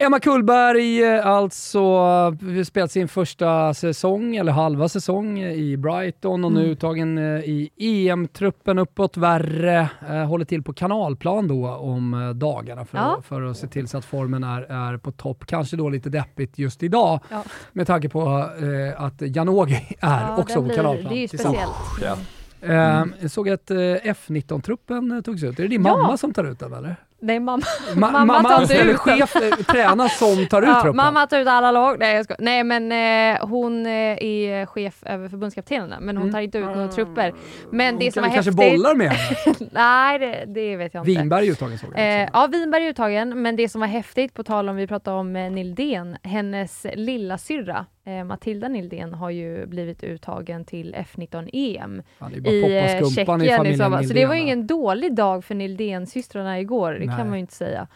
[0.00, 2.36] Emma Kullberg eh, alltså
[2.66, 6.62] spelat sin första säsong, eller halva säsong, i Brighton och mm.
[6.62, 9.88] nu uttagen eh, i EM-truppen uppåt värre.
[10.08, 13.22] Eh, håller till på kanalplan då om dagarna för, ja.
[13.24, 15.46] för att se till så att formen är, är på topp.
[15.46, 17.44] Kanske då lite deppigt just idag ja.
[17.72, 21.12] med tanke på eh, att Janogy är ja, också på kanalplan.
[21.12, 21.72] Det är ju speciellt.
[22.02, 22.18] Mm.
[22.62, 23.12] Mm.
[23.20, 25.58] jag såg att F19-truppen togs ut.
[25.58, 26.96] Är det din mamma som tar ut den eller?
[27.20, 27.62] Nej, mamma,
[27.96, 30.96] Ma mamma, mamma tar inte ut chef, eh, tränar som tar ut ja, truppen.
[30.96, 31.98] Mamma tar ut alla lag.
[31.98, 32.34] Nej, jag ska.
[32.38, 33.92] Nej men eh, hon eh,
[34.24, 36.34] är chef över förbundskaptenerna, men hon mm.
[36.34, 37.34] tar inte ut några trupper.
[37.70, 38.72] Men hon det som var kanske häftigt...
[38.72, 39.12] bollar med
[39.72, 41.20] Nej, det, det, vet jag inte.
[41.20, 42.22] Vinberg är uttagen såg jag.
[42.22, 45.16] Eh, ja, Vinberg är uttagen, men det som var häftigt, på tal om vi pratade
[45.16, 52.02] om eh, Nildén, hennes lilla syrra eh, Matilda Nildén har ju blivit uttagen till F19-EM
[52.18, 53.64] Ja, det är bara i Tjeckien.
[53.64, 53.90] Liksom.
[53.90, 54.40] Så det Nildén, var va?
[54.40, 57.18] ingen dålig dag för Nildén-systrarna igår, det Nej.
[57.18, 57.86] kan man ju inte säga.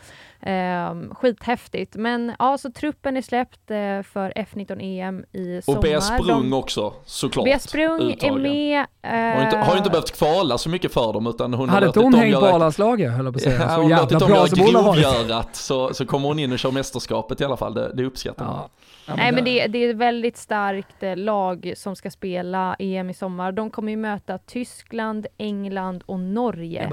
[0.42, 1.96] Eh, skithäftigt.
[1.96, 5.78] Men ja, så truppen är släppt eh, för F19-EM i sommar.
[5.78, 7.44] Och Bea Sprung De- också såklart.
[7.44, 8.86] Bea Sprung är med.
[9.02, 11.74] Har ju inte, har inte eh, behövt kvala så mycket för dem utan hon har
[11.76, 13.58] Hade inte hon hängt på A-landslaget höll jag på att säga.
[13.62, 15.56] Ja, Så hon jävla låtit dem bra göra som hon har varit.
[15.56, 17.74] så, så kommer hon in och kör mästerskapet i alla fall.
[17.74, 18.54] Det, det uppskattar man.
[18.56, 18.68] Ja.
[19.06, 23.10] Ja, Nej men det, det är ett väldigt starkt eh, lag som ska spela EM
[23.10, 23.52] i sommar.
[23.52, 26.90] De kommer ju möta Tyskland, England och Norge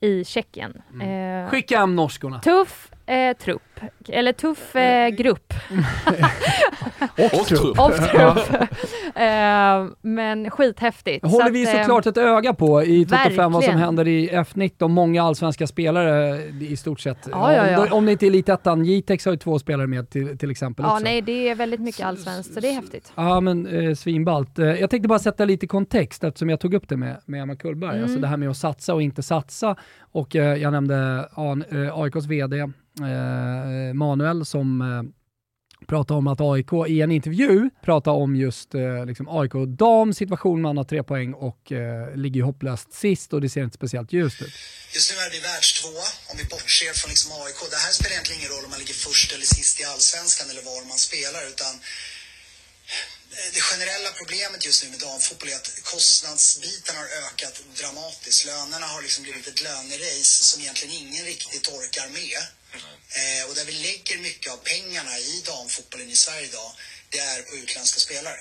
[0.00, 0.82] i Tjeckien.
[0.92, 1.44] Mm.
[1.44, 2.40] Eh, Skicka hem norskorna.
[2.40, 2.75] tuff
[3.06, 3.62] eh, trupp,
[4.08, 5.54] eller tuff eh, grupp.
[7.34, 7.78] Och, trupp.
[7.78, 8.62] Och trupp.
[9.14, 11.26] eh, men skithäftigt.
[11.26, 14.08] håller Så vi att, eh, såklart ett öga på i Toto 5 vad som händer
[14.08, 14.88] i F19.
[14.88, 17.28] Många allsvenska spelare i stort sett.
[17.30, 17.86] Ja, ja, ja.
[17.86, 20.84] Om, om det inte är Elitettan, Jitex har ju två spelare med till, till exempel
[20.84, 21.04] Ja, också.
[21.04, 23.12] nej det är väldigt mycket allsvenskt så det är häftigt.
[23.14, 24.58] Ja men eh, svinballt.
[24.58, 27.56] Eh, jag tänkte bara sätta lite kontext eftersom jag tog upp det med, med Emma
[27.56, 27.90] Kullberg.
[27.90, 28.02] Mm.
[28.04, 29.76] Alltså det här med att satsa och inte satsa.
[30.12, 31.28] Och eh, jag nämnde
[31.70, 32.66] eh, AIKs VD eh,
[33.66, 35.02] Eh, Manuel som eh,
[35.86, 40.62] pratade om att AIK i en intervju pratade om just eh, liksom AIK dam situation.
[40.62, 44.42] Man har tre poäng och eh, ligger hopplöst sist och det ser inte speciellt ljust
[44.42, 44.54] ut.
[44.94, 47.60] Just nu är vi världstvåa om vi bortser från liksom AIK.
[47.74, 50.62] Det här spelar egentligen ingen roll om man ligger först eller sist i allsvenskan eller
[50.70, 51.72] var man spelar utan
[53.34, 58.40] eh, det generella problemet just nu med damfotboll är att kostnadsbiten har ökat dramatiskt.
[58.50, 62.42] Lönerna har liksom blivit ett lönerace som egentligen ingen riktigt orkar med.
[63.10, 66.72] Eh, och där vi lägger mycket av pengarna i damfotbollen i Sverige idag,
[67.10, 68.40] det är på utländska spelare.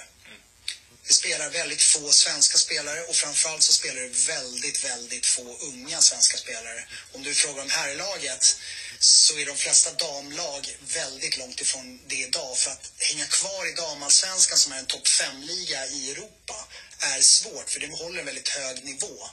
[1.08, 6.02] Det spelar väldigt få svenska spelare och framförallt så spelar det väldigt, väldigt få unga
[6.02, 6.88] svenska spelare.
[7.14, 8.58] Om du frågar om herrlaget
[9.00, 12.58] så är de flesta damlag väldigt långt ifrån det idag.
[12.58, 16.68] För att hänga kvar i damallsvenskan som är en topp 5-liga i Europa
[17.00, 19.30] är svårt för det håller en väldigt hög nivå.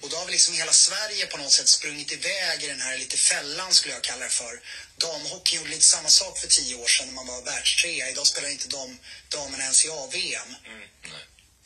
[0.00, 2.98] Och då har vi liksom hela Sverige på något sätt sprungit iväg i den här
[2.98, 4.60] lite fällan skulle jag kalla det för.
[4.96, 8.10] Damhockeyn gjorde lite samma sak för tio år sedan när man var världstrea.
[8.10, 8.98] Idag spelar inte dam,
[9.28, 10.54] damerna ens i A-VM.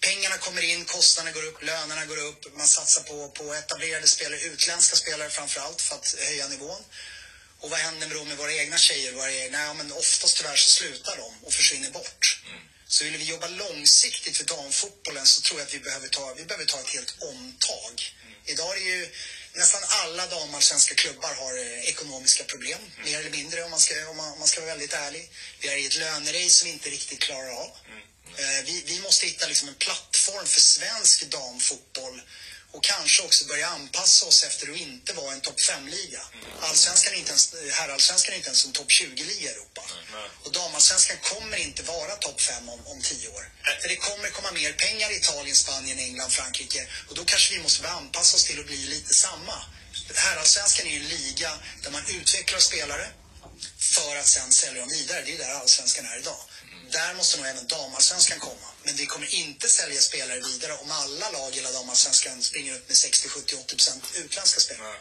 [0.01, 2.57] Pengarna kommer in, kostnaderna går upp, lönerna går upp.
[2.57, 6.85] Man satsar på, på etablerade spelare, utländska spelare framför allt för att höja nivån.
[7.61, 9.13] Och vad händer då med våra egna tjejer?
[9.13, 12.43] Våra egna, ja, men oftast tyvärr så slutar de och försvinner bort.
[12.89, 16.45] Så vill vi jobba långsiktigt för damfotbollen så tror jag att vi behöver ta, vi
[16.45, 18.15] behöver ta ett helt omtag.
[18.45, 19.09] Idag är ju
[19.53, 24.17] nästan alla damallsvenska klubbar har eh, ekonomiska problem, mer eller mindre om man, ska, om,
[24.17, 25.31] man, om man ska vara väldigt ärlig.
[25.61, 27.71] Vi är i ett lönerace som vi inte riktigt klarar av.
[28.37, 32.23] Eh, Vi, vi måste hitta liksom en plattform för svensk damfotboll
[32.73, 36.21] och kanske också börja anpassa oss efter att inte vara en topp 5-liga.
[36.61, 39.83] Allsvenskan är inte ens, herrallsvenskan är inte ens en topp 20-liga i Europa.
[40.45, 43.51] Och damallsvenskan kommer inte vara topp 5 om, om 10 år.
[43.81, 46.89] För det kommer komma mer pengar i Italien, Spanien, England, Frankrike.
[47.09, 49.63] Och då kanske vi måste börja anpassa oss till att bli lite samma.
[50.15, 53.09] Herrallsvenskan är ju en liga där man utvecklar spelare
[53.79, 55.23] för att sen sälja dem vidare.
[55.23, 56.41] Det är där allsvenskan är idag.
[56.93, 58.69] Där måste nog även damallsvenskan komma.
[58.83, 62.89] Men vi kommer inte sälja spelare vidare om alla lag i hela damallsvenskan springer ut
[62.89, 64.97] med 60, 70, 80 procent utländska spelare.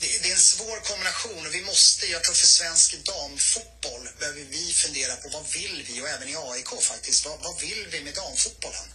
[0.00, 4.40] Det, det är en svår kombination och vi måste, jag tror för svensk damfotboll behöver
[4.40, 8.00] vi fundera på vad vill vi och även i AIK faktiskt, vad, vad vill vi
[8.00, 8.88] med damfotbollen?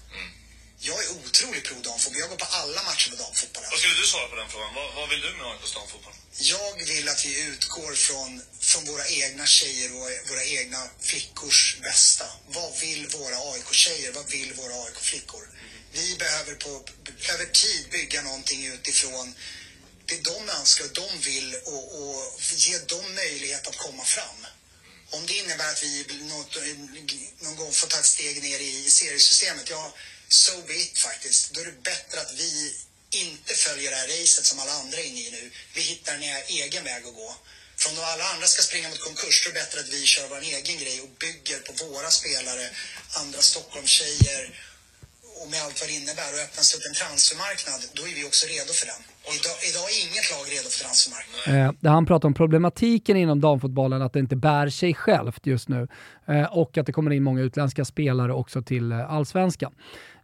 [0.79, 3.69] Jag är otroligt pro damfotboll, jag går på alla matcher med damfotbollen.
[3.71, 4.73] Vad skulle du svara på den frågan?
[4.75, 6.13] Vad, vad vill du med AIKs damfotboll?
[6.37, 12.25] Jag vill att vi utgår från, från våra egna tjejer och våra egna flickors bästa.
[12.47, 14.11] Vad vill våra AIK-tjejer?
[14.11, 15.49] Vad vill våra AIK-flickor?
[15.91, 16.85] Vi behöver på,
[17.33, 19.35] över tid bygga någonting utifrån
[20.05, 24.45] det de önskar och de vill och, och ge dem möjlighet att komma fram.
[25.09, 26.57] Om det innebär att vi något,
[27.39, 29.93] någon gång får ta ett steg ner i seriesystemet, ja,
[30.27, 31.53] so be it faktiskt.
[31.53, 32.75] Då är det bättre att vi
[33.25, 35.43] inte följer det här racet som alla andra är inne i nu.
[35.75, 36.23] Vi hittar en
[36.63, 37.29] egen väg att gå.
[37.79, 40.27] För om alla andra ska springa mot konkurs, då är det bättre att vi kör
[40.33, 42.65] vår egen grej och bygger på våra spelare,
[43.21, 44.43] andra Stockholmstjejer
[45.41, 48.43] och med allt vad det innebär och öppnas upp en transfermarknad, då är vi också
[48.55, 49.01] redo för den.
[49.37, 51.65] Idag, idag är inget lag redo för transfermarknaden.
[51.65, 55.67] Eh, där han pratar om problematiken inom damfotbollen, att det inte bär sig självt just
[55.69, 55.87] nu.
[56.27, 59.73] Eh, och att det kommer in många utländska spelare också till eh, allsvenskan.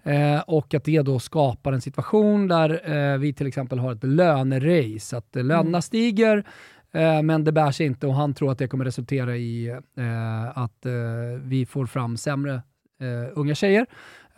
[0.03, 4.03] Eh, och att det då skapar en situation där eh, vi till exempel har ett
[4.03, 6.43] lönerace, att eh, lönerna stiger
[6.91, 9.67] eh, men det bär sig inte och han tror att det kommer resultera i
[9.97, 10.85] eh, att
[11.41, 12.61] vi får fram sämre
[13.33, 13.85] unga tjejer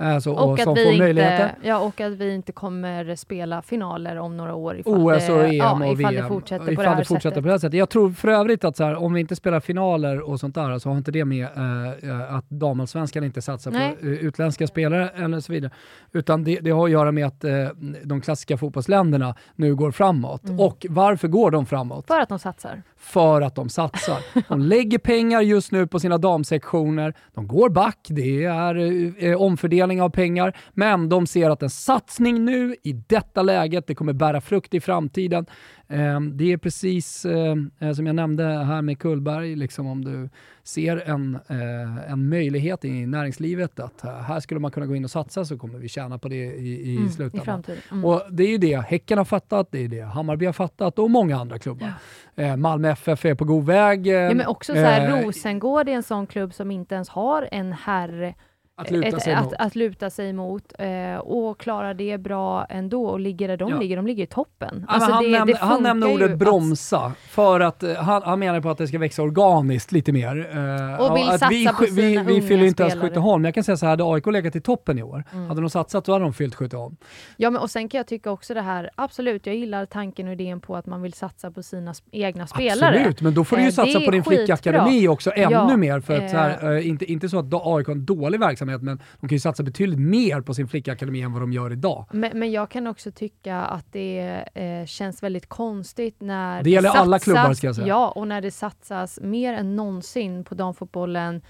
[0.02, 4.38] Alltså, och, Och att, vi inte, ja, och att vi inte kommer spela finaler om
[4.38, 6.16] några år ifall, OS och det, EM ja, och VM.
[6.16, 7.78] det fortsätter på det det fortsätter på det här sättet.
[7.78, 10.80] Jag tror för övrigt att så här, om vi inte spelar finaler och sånt där
[10.80, 13.96] så har inte det med eh, att damallsvenskan inte satsar Nej.
[14.00, 15.72] på eh, utländska spelare eller så vidare.
[16.12, 17.68] Utan det, det har att göra med att eh,
[18.04, 20.44] de klassiska fotbollsländerna nu går framåt.
[20.44, 20.60] Mm.
[20.60, 22.08] Och varför går de framåt?
[22.08, 24.18] För att de satsar för att de satsar.
[24.50, 27.14] De lägger pengar just nu på sina damsektioner.
[27.34, 28.76] De går back, det är
[29.24, 33.96] eh, omfördelning av pengar, men de ser att en satsning nu i detta läget, det
[33.96, 35.46] kommer bära frukt i framtiden.
[35.92, 40.30] Eh, det är precis eh, som jag nämnde här med Kullberg, liksom om du
[40.64, 45.04] ser en, eh, en möjlighet i näringslivet att eh, här skulle man kunna gå in
[45.04, 47.46] och satsa så kommer vi tjäna på det i, i Mm, I slutändan.
[47.46, 47.82] framtiden.
[47.92, 48.06] Mm.
[48.06, 51.12] Och det är ju det Häcken har fattat, det är det Hammarby har fattat och
[51.12, 51.94] många andra klubbar.
[52.36, 54.08] Eh, Malmö FF är på god väg.
[54.08, 57.10] eh, Ja, men också så här, eh, Rosengård är en sån klubb som inte ens
[57.10, 58.34] har en herr
[58.80, 59.54] Att luta ett- sig att, mot.
[59.60, 63.80] att luta sig mot eh, och klarar det bra ändå och ligger där de Ja.
[63.80, 64.86] ligger, de ligger i toppen.
[64.88, 68.22] Ja, men han, det, nämnde, det han nämnde ordet att- bromsa, för att eh, han,
[68.26, 70.38] han menar på att det ska växa organiskt lite mer.
[70.58, 72.96] Eh, Och vill att satsa vi, på vi, sina vi unga fyller inte ens.
[72.96, 73.08] Mm.
[73.08, 73.46] Skytteholm.
[73.46, 76.06] Jag kan säga så här, hade AIK legat i toppen i år, hade de satsat
[76.06, 76.96] så hade de fyllt Skytteholm.
[77.38, 80.34] Ja, men och sen kan jag tycka också det här, absolut, jag gillar tanken och
[80.34, 82.96] idén på att man vill satsa på sina egna spelare.
[82.98, 86.00] Absolut, men då får du ju Eh, satsa på din flickakademi också ännu Ja, mer.
[86.00, 89.30] För att här, eh, inte, inte så att AIK har en dålig verksamhet, men de
[89.30, 92.06] kan ju satsa betydligt mer på sin flickakademi än vad de gör idag.
[92.12, 96.90] Men, men jag kan också tycka att det eh, känns väldigt konstigt när Det gäller
[96.90, 97.88] alla satsas, klubbar, ska jag säga.
[97.88, 101.42] Ja, och när det satsas mer än någonsin på damfotbollen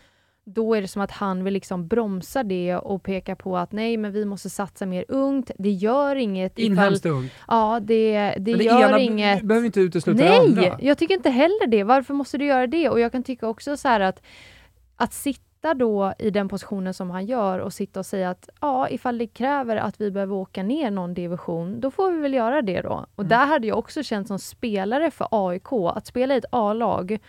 [0.54, 3.98] då är det som att han vill liksom bromsa det och peka på att nej,
[3.98, 5.52] men vi måste satsa mer ungt.
[5.58, 7.18] Det gör inget Inhemskt ifall...
[7.18, 7.32] ungt.
[7.48, 9.44] Ja, det, det, det gör ena inget.
[9.44, 10.78] behöver inte utesluta det Nej, andra.
[10.82, 11.84] jag tycker inte heller det.
[11.84, 12.90] Varför måste du göra det?
[12.90, 14.22] Och jag kan tycka också så här att,
[14.96, 15.14] att
[15.60, 19.18] sitta då i den positionen som han gör och sitta och säga att ja, ifall
[19.18, 22.82] det kräver att vi behöver åka ner någon division, då får vi väl göra det
[22.82, 23.06] då.
[23.16, 27.20] Och där hade jag också känt som spelare för AIK, att spela i ett A-lag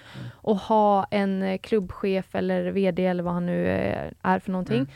[0.42, 4.86] och ha en klubbchef eller VD eller vad han nu eh, är för någonting.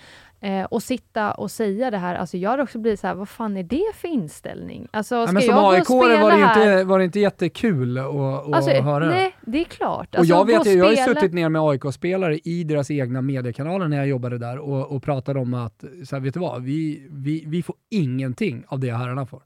[0.45, 3.29] Eh, och sitta och säga det här, alltså jag hade också blivit så här, vad
[3.29, 4.89] fan är det för inställning?
[4.93, 6.73] Alltså ska men som jag AIK var det, här?
[6.73, 9.07] inte, var det inte jättekul att, att Alltså, höra.
[9.11, 10.09] nej, det är klart.
[10.15, 12.65] Och Alltså, jag, gå vet, ju, jag har ju spela- suttit ner med AIK-spelare i
[12.65, 16.35] deras egna mediekanaler när jag jobbade där och, och pratade om att, så här, vet
[16.35, 19.43] du vad, vi, vi, vi får ingenting av det herrarna får.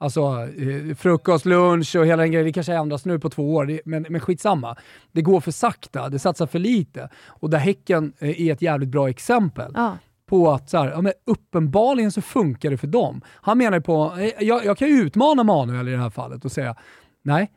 [0.00, 0.20] Alltså
[0.58, 4.06] eh, frukost, lunch och hela den grejen, det kanske ändras nu på två år, men,
[4.08, 4.76] men skitsamma.
[5.12, 7.08] Det går för sakta, det satsar för lite.
[7.26, 9.96] Och där Häcken eh, är ett jävligt bra exempel Ja.
[10.32, 13.20] På att så här, ja, men uppenbarligen så funkar det för dem.
[13.34, 16.52] Han menar på, eh, jag, jag kan ju utmana Manuel i det här fallet och
[16.52, 16.76] säga,
[17.22, 17.50] nej,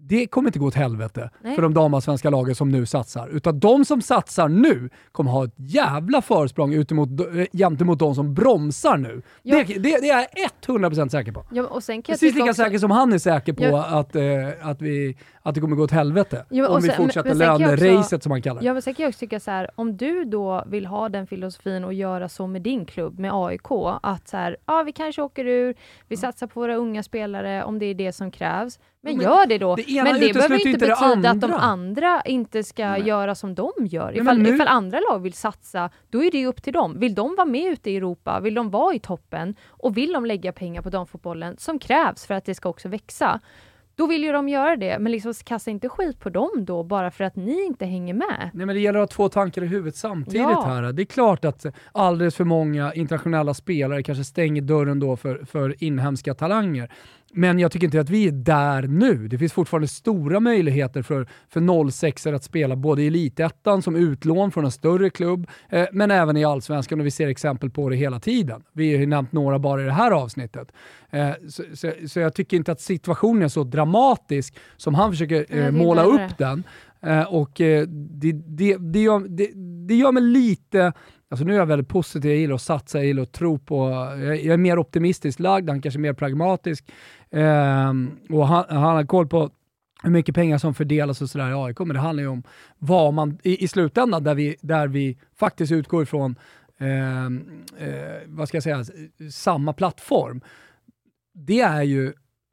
[0.00, 1.54] det kommer inte gå åt helvete Nej.
[1.54, 3.28] för de damallsvenska lagen som nu satsar.
[3.28, 8.34] Utan de som satsar nu kommer ha ett jävla försprång utemot, eh, gentemot de som
[8.34, 9.22] bromsar nu.
[9.42, 9.56] Ja.
[9.56, 11.44] Det, det, det är jag 100% säker på.
[11.52, 13.84] Ja, och sen kan Precis lika också- säker som han är säker på Ja.
[13.86, 14.22] att, eh,
[14.62, 15.16] att, vi,
[15.50, 16.44] att det kommer gå åt helvete.
[16.48, 18.66] Men om vi sen- fortsätter löneracet som han kallar det.
[18.66, 21.26] Ja, men sen kan jag också tycka så här, om du då vill ha den
[21.26, 23.70] filosofin och göra så med din klubb, med AIK,
[24.02, 25.74] att så här, ja, vi kanske åker ur,
[26.08, 28.78] vi satsar på våra unga spelare om det är det som krävs.
[29.02, 29.76] Men, Men gör det då.
[29.76, 32.22] det men det behöver inte betyda att de andra.
[32.24, 34.16] inte ska göra som de gör.
[34.16, 36.98] Ifall, nu- ifall andra lag vill satsa, då är det upp till dem.
[36.98, 40.26] Vill de vara med ute i Europa, vill de vara i toppen och vill de
[40.26, 43.40] lägga pengar på damfotbollen som krävs för att det ska också växa,
[44.00, 44.98] då vill ju de göra det.
[44.98, 48.50] Men liksom kasta inte skit på dem då, bara för att ni inte hänger med.
[48.54, 50.62] Nej, men det gäller att ha två tankar i huvudet samtidigt Ja.
[50.66, 50.92] här.
[50.92, 55.84] Det är klart att alldeles för många internationella spelare kanske stänger dörren då för, för
[55.84, 56.90] inhemska talanger.
[57.32, 59.28] Men jag tycker inte att vi är där nu.
[59.28, 64.50] Det finns fortfarande stora möjligheter för, för 06 att spela både i elitettan som utlån
[64.50, 67.96] från en större klubb, eh, men även i allsvenskan och vi ser exempel på det
[67.96, 68.62] hela tiden.
[68.72, 70.72] Vi har ju nämnt några bara i det här avsnittet.
[71.10, 75.46] Eh, så, så, så jag tycker inte att situationen är så dramatisk som han försöker
[75.48, 76.64] eh, måla upp den.
[77.02, 79.50] Eh, och eh, det, det, det, gör, det,
[79.88, 80.92] det gör mig lite...
[81.30, 83.90] Alltså nu är jag väldigt positiv, jag gillar att satsa, jag gillar att tro på...
[84.20, 86.90] Jag, jag är mer optimistiskt lagd, han kanske är mer pragmatisk.
[87.30, 87.92] Eh,
[88.30, 89.50] och han, han har koll på
[90.02, 92.42] hur mycket pengar som fördelas och sådär i AIK, men det handlar ju om
[92.78, 96.36] vad man i, i slutändan, där vi, där vi faktiskt utgår ifrån
[96.78, 98.84] eh, eh, vad ska jag säga,
[99.30, 100.40] samma plattform.
[101.32, 102.12] Det är ju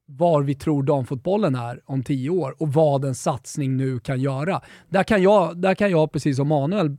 [0.09, 4.61] var vi tror damfotbollen är om tio år och vad en satsning nu kan göra.
[4.89, 6.97] Där kan jag, där kan jag precis som Manuel,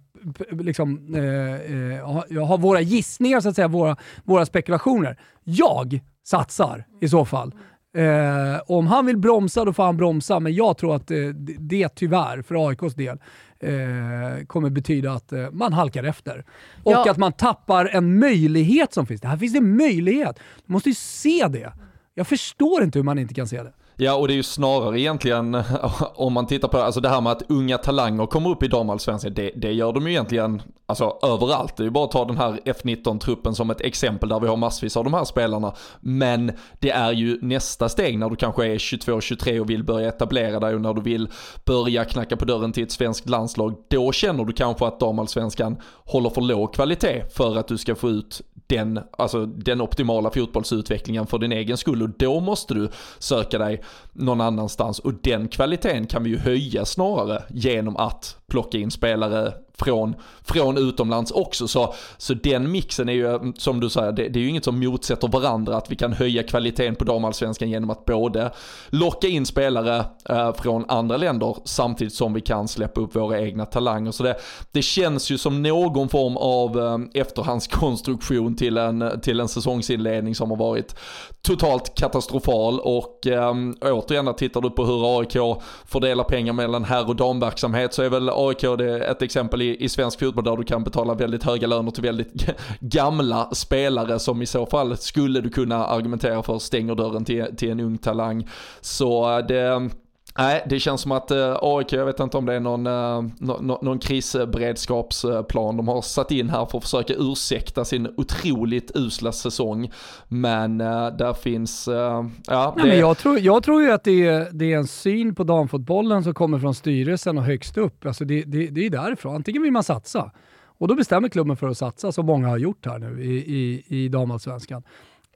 [0.51, 5.19] liksom, eh, eh, ha, jag har våra gissningar, så att säga, våra, våra spekulationer.
[5.45, 7.53] Jag satsar i så fall
[7.97, 11.17] Eh, om han vill bromsa, då får han bromsa, men jag tror att eh,
[11.59, 13.19] det tyvärr, för AIKs del,
[13.61, 16.45] eh, kommer betyda att eh, man halkar efter.
[16.85, 17.11] Och Ja.
[17.11, 19.21] att man tappar en möjlighet som finns.
[19.21, 20.39] Det här finns en möjlighet.
[20.67, 21.73] Du måste ju se det.
[22.19, 23.73] Jag förstår inte hur man inte kan se det.
[24.01, 25.55] Ja, och det är ju snarare egentligen,
[26.15, 29.35] om man tittar på alltså det här med att unga talanger kommer upp i damallsvenskan,
[29.35, 31.77] det, det gör de ju egentligen alltså, överallt.
[31.77, 34.57] Det är ju bara att ta den här F19-truppen som ett exempel där vi har
[34.57, 35.75] massvis av de här spelarna.
[36.01, 40.61] Men det är ju nästa steg när du kanske är 22-23 och vill börja etablera
[40.61, 41.29] dig och när du vill
[41.65, 43.75] börja knacka på dörren till ett svenskt landslag.
[43.89, 48.11] Då känner du kanske att damallsvenskan håller för låg kvalitet för att du ska få
[48.11, 53.59] ut den, alltså den optimala fotbollsutvecklingen för din egen skull och då måste du söka
[53.59, 53.83] dig
[54.13, 54.99] någon annanstans.
[54.99, 60.79] Och den kvaliteten kan vi ju höja snarare genom att plocka in spelare från, från
[60.79, 61.69] utomlands också.
[61.69, 64.81] Så, så den mixen är ju, som du säger, det, det är ju inget som
[64.81, 68.53] motsätter varandra att vi kan höja kvaliteten på damallsvenskan genom att både
[68.89, 73.67] locka in spelare eh, från andra länder samtidigt som vi kan släppa upp våra egna
[73.67, 74.11] talanger.
[74.11, 74.37] Så det,
[74.73, 80.51] det känns ju som någon form av eh, efterhandskonstruktion till en, till en säsongsinledning som
[80.51, 80.95] har varit
[81.43, 87.17] totalt katastrofal och eh, återigen tittar du på hur AIK fördelar pengar mellan herr och
[87.17, 90.85] damverksamhet så är väl AIK det ett exempel i, i svensk fotboll där du kan
[90.85, 92.47] betala väldigt höga löner till väldigt
[92.81, 97.71] gamla spelare som i så fall skulle du kunna argumentera för stänger dörren till, till
[97.71, 98.49] en ung talang.
[98.81, 99.91] Så eh, det
[100.39, 103.31] Nej, det känns som att eh, AIK, jag vet inte om det är någon, eh,
[103.39, 108.91] nå- nå- någon krisberedskapsplan de har satt in här för att försöka ursäkta sin otroligt
[108.95, 109.91] usla säsong.
[110.29, 114.27] Men eh, där finns, eh, ja, Nej, men jag, tror, jag tror ju att det
[114.27, 118.07] är, det är en syn på damfotbollen som kommer från styrelsen och högst upp.
[118.07, 119.35] Alltså det, det, det är därifrån.
[119.35, 120.31] Antingen vill man satsa
[120.79, 123.85] och då bestämmer klubben för att satsa, som många har gjort här nu i, i,
[124.05, 124.83] i damallsvenskan.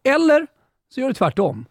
[0.05, 0.47] Eller
[0.95, 1.65] så gör det tvärtom.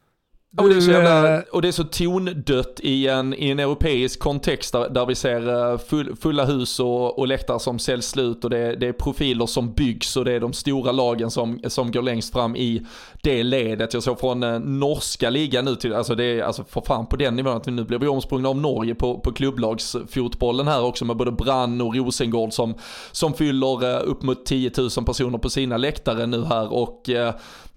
[0.57, 3.33] Ja, och, det är så Du, jävla, eh, och det är så tondött i en,
[3.33, 7.59] i en europeisk kontext där, där vi ser eh, full, fulla hus och, och läktare
[7.59, 10.53] som säljs slut och det, är- det är profiler som byggs och det är de
[10.53, 12.85] stora lagen som, som går längst fram i
[13.23, 13.93] det ledet.
[13.93, 17.15] Jag såg från eh, norska ligan nu till, alltså det är alltså för fan på
[17.15, 21.05] den nivån att vi nu blir vi omsprungna av Norge på, på klubblagsfotbollen här också
[21.05, 22.73] med både Brann och Rosengård som,
[23.11, 27.09] som fyller upp mot 10 000 personer på sina läktare nu här och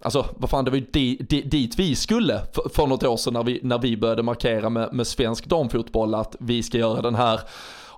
[0.02, 2.40] Alltså vad fan det var ju di, di, dit vi skulle
[2.72, 6.36] för, något år sedan när vi, när vi började markera med, med svensk damfotboll att
[6.38, 7.40] vi ska göra den här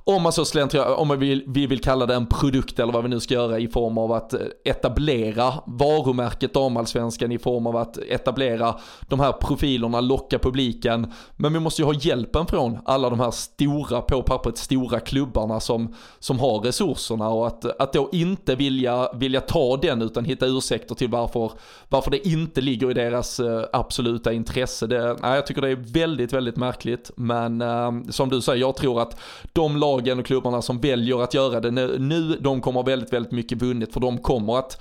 [0.08, 3.02] om man så slentrian, om man vill, vi vill kalla det en produkt eller vad
[3.02, 7.76] vi nu ska göra i form av att eh, etablera varumärket damallsvenskan i form av
[7.76, 8.74] att etablera
[9.08, 11.12] de här profilerna, locka publiken.
[11.36, 15.60] Men vi måste ju ha hjälpen från alla de här stora, på pappret stora klubbarna
[15.60, 20.46] som, som har resurserna och att, att då inte vilja, vilja ta den utan hitta
[20.46, 21.52] ursäkter till varför,
[21.88, 24.86] varför det inte ligger i deras eh, absoluta intresse.
[24.86, 27.10] Det, nej, jag tycker det är väldigt, väldigt märkligt.
[27.16, 29.20] Men eh, som du säger, jag tror att
[29.52, 31.70] de lag lagen och klubbarna som väljer att göra det.
[31.70, 34.80] Nu, nu, de kommer ha väldigt, väldigt mycket vunnet för de kommer att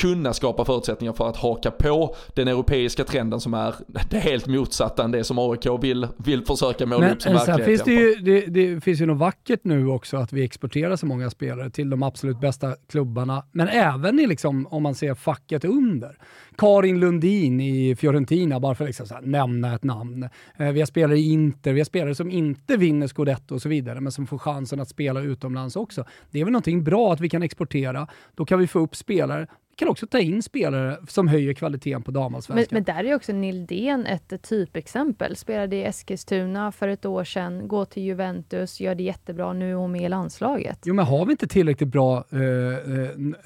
[0.00, 3.74] kunna skapa förutsättningar för att haka på den europeiska trenden som är
[4.10, 7.56] det helt motsatta än det som AIK vill, vill försöka måla Men upp som sen
[7.56, 7.64] verklighet.
[7.64, 11.06] finns det, ju, det, det finns ju något vackert nu också att vi exporterar så
[11.06, 15.64] många spelare till de absolut bästa klubbarna, men även i liksom, om man ser facket
[15.64, 16.18] under.
[16.56, 20.28] Karin Lundin i Fiorentina, bara för att liksom nämna ett namn.
[20.58, 23.68] Eh, vi har spelare i Inter, vi har spelare som inte vinner scudetto och så
[23.68, 26.04] vidare, men som får chansen att spela utomlands också.
[26.30, 28.06] Det är väl någonting bra att vi kan exportera.
[28.34, 29.46] Då kan vi få upp spelare.
[29.78, 32.68] Kan också ta in spelare som höjer kvaliteten på Men, damallsvenskan.
[32.76, 35.36] men där är också Nildén ett typexempel.
[35.36, 39.52] Spelade i Eskilstuna för ett år sedan, går till Juventus, gör det jättebra.
[39.52, 40.78] Nu är hon med i landslaget.
[40.84, 42.40] Jo, men har vi inte tillräckligt bra eh,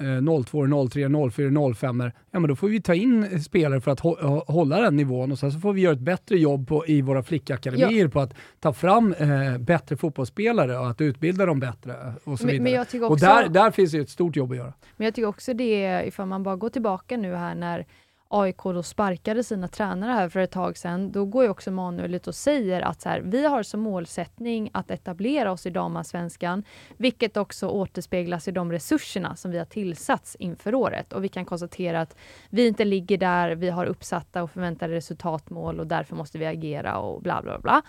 [0.07, 4.01] eh, 02, 03, 04, 05 ja men då får vi ta in spelare för att
[4.01, 7.01] hå- hålla den nivån och sen så får vi göra ett bättre jobb på, i
[7.01, 12.39] våra flickakademier på att ta fram eh, bättre fotbollsspelare och att utbilda dem bättre och
[12.39, 12.85] så Men- vidare.
[12.93, 14.73] men Och där, där finns det ett stort jobb att göra.
[14.97, 17.85] Men jag tycker också det, ifall man bara går tillbaka nu här när
[18.33, 22.15] AIK då sparkade sina tränare här för ett tag sedan, då går ju också Manuel
[22.15, 26.63] ut och säger att så här, vi har som målsättning att etablera oss i damallsvenskan,
[26.97, 31.13] vilket också återspeglas i de resurserna som vi har tillsatts inför året.
[31.13, 32.17] Och vi kan konstatera att
[32.49, 36.97] vi inte ligger där vi har uppsatta och förväntade resultatmål och därför måste vi agera
[36.97, 37.81] och bla bla bla.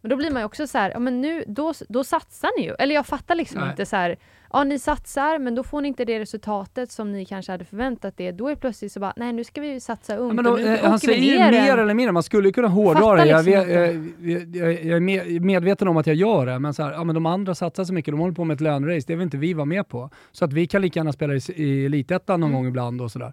[0.00, 2.64] Men då blir man ju också så här, ja men nu, då, då satsar ni
[2.66, 2.74] ju.
[2.78, 3.70] Eller jag fattar liksom Nej.
[3.70, 4.16] inte så här,
[4.52, 8.20] ja ni satsar men då får ni inte det resultatet som ni kanske hade förväntat
[8.20, 8.32] er.
[8.32, 10.58] Då är plötsligt så bara, nej nu ska vi ju satsa ungt men och då,
[10.58, 13.14] nu eh, åker han vi säger ju ner mer eller mindre, man skulle kunna hårdra
[13.16, 13.26] det.
[13.26, 16.74] Jag, liksom vet, jag, jag, jag är med, medveten om att jag gör det, men
[16.74, 19.04] så här, ja, men de andra satsar så mycket, de håller på med ett lönerace,
[19.06, 20.10] det vill inte vi vara med på.
[20.32, 22.58] Så att vi kan lika gärna spela i, i elitettan någon Mm.
[22.58, 23.32] gång ibland och sådär.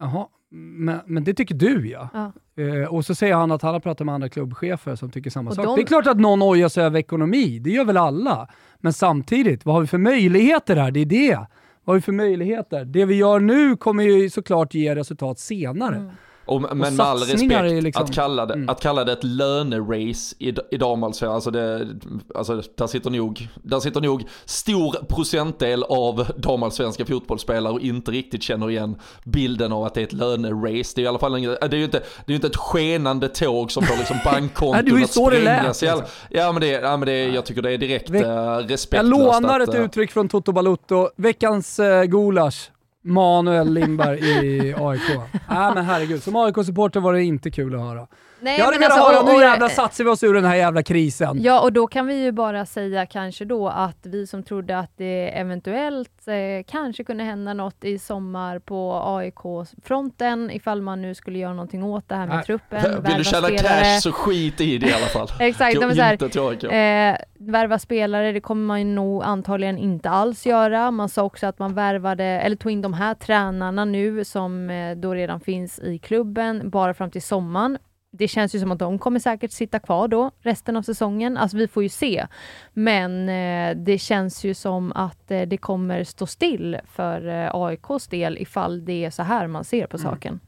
[0.00, 0.26] Jaha,
[0.56, 2.08] Men, men det tycker du ja.
[2.14, 2.32] Ja.
[2.64, 5.50] Eh, och så säger han att han har pratat med andra klubbchefer som tycker samma
[5.50, 5.64] Och sak.
[5.64, 8.48] de- Det är klart att någon ojar sig över ekonomi, det gör väl alla.
[8.80, 10.90] Men samtidigt, vad har vi för möjligheter här?
[10.90, 11.34] Det är det.
[11.36, 11.46] Vad
[11.86, 12.84] har vi för möjligheter?
[12.84, 15.96] Det vi gör nu kommer ju såklart ge resultat senare.
[15.96, 16.10] Mm.
[16.46, 18.68] Och, men med all respekt, liksom- att, kalla det, Mm.
[18.68, 21.88] att kalla det ett lönerace i, i damallsvenskan, alltså, det,
[22.34, 28.42] alltså där, sitter nog, där sitter nog stor procentdel av damallsvenska fotbollsspelare och inte riktigt
[28.42, 30.92] känner igen bilden av att det är ett lönerace.
[30.96, 32.56] Det är i alla fall inget, det är ju inte, det är ju inte ett
[32.56, 35.82] skenande tåg som får liksom bankkonton ju att sprängas.
[35.82, 36.02] liksom.
[36.30, 38.24] Ja men, det, ja, men det, jag tycker det är direkt Veck-
[38.60, 38.92] uh, respektlöst.
[38.92, 39.06] Jag
[39.42, 41.08] lånar att, ett eh, uttryck från Toto Balutto.
[41.16, 42.70] Veckans eh, gulasch.
[43.04, 45.08] Manuel Lindberg i AIK.
[45.48, 48.06] Nej men herregud, som AIK-supporter var det inte kul att höra.
[48.44, 50.44] Nej, jag hade men velat alltså, höra, och- nu jävlar satsar vi oss ur den
[50.44, 51.42] här jävla krisen.
[51.42, 54.90] Ja, och då kan vi ju bara säga kanske då att vi som trodde att
[54.96, 61.38] det eventuellt eh, kanske kunde hända något i sommar på AIK-fronten ifall man nu skulle
[61.38, 62.44] göra någonting åt det här med Nej.
[62.44, 63.80] truppen, Vill du tjäna spelare.
[63.80, 65.28] cash så skit i det i alla fall.
[65.40, 67.12] Exakt, de är så här.
[67.12, 70.90] Eh, värva spelare, det kommer man ju nog antagligen inte alls göra.
[70.90, 74.96] Man sa också att man värvade, eller tog in de här tränarna nu som eh,
[74.96, 77.78] då redan finns i klubben, bara fram till sommaren.
[78.18, 81.36] Det känns ju som att de kommer säkert sitta kvar då resten av säsongen.
[81.36, 82.26] Alltså vi får ju se.
[82.72, 88.06] Men eh, det känns ju som att eh, det kommer stå still för eh, AIKs
[88.08, 90.40] del ifall det är så här man ser på saken.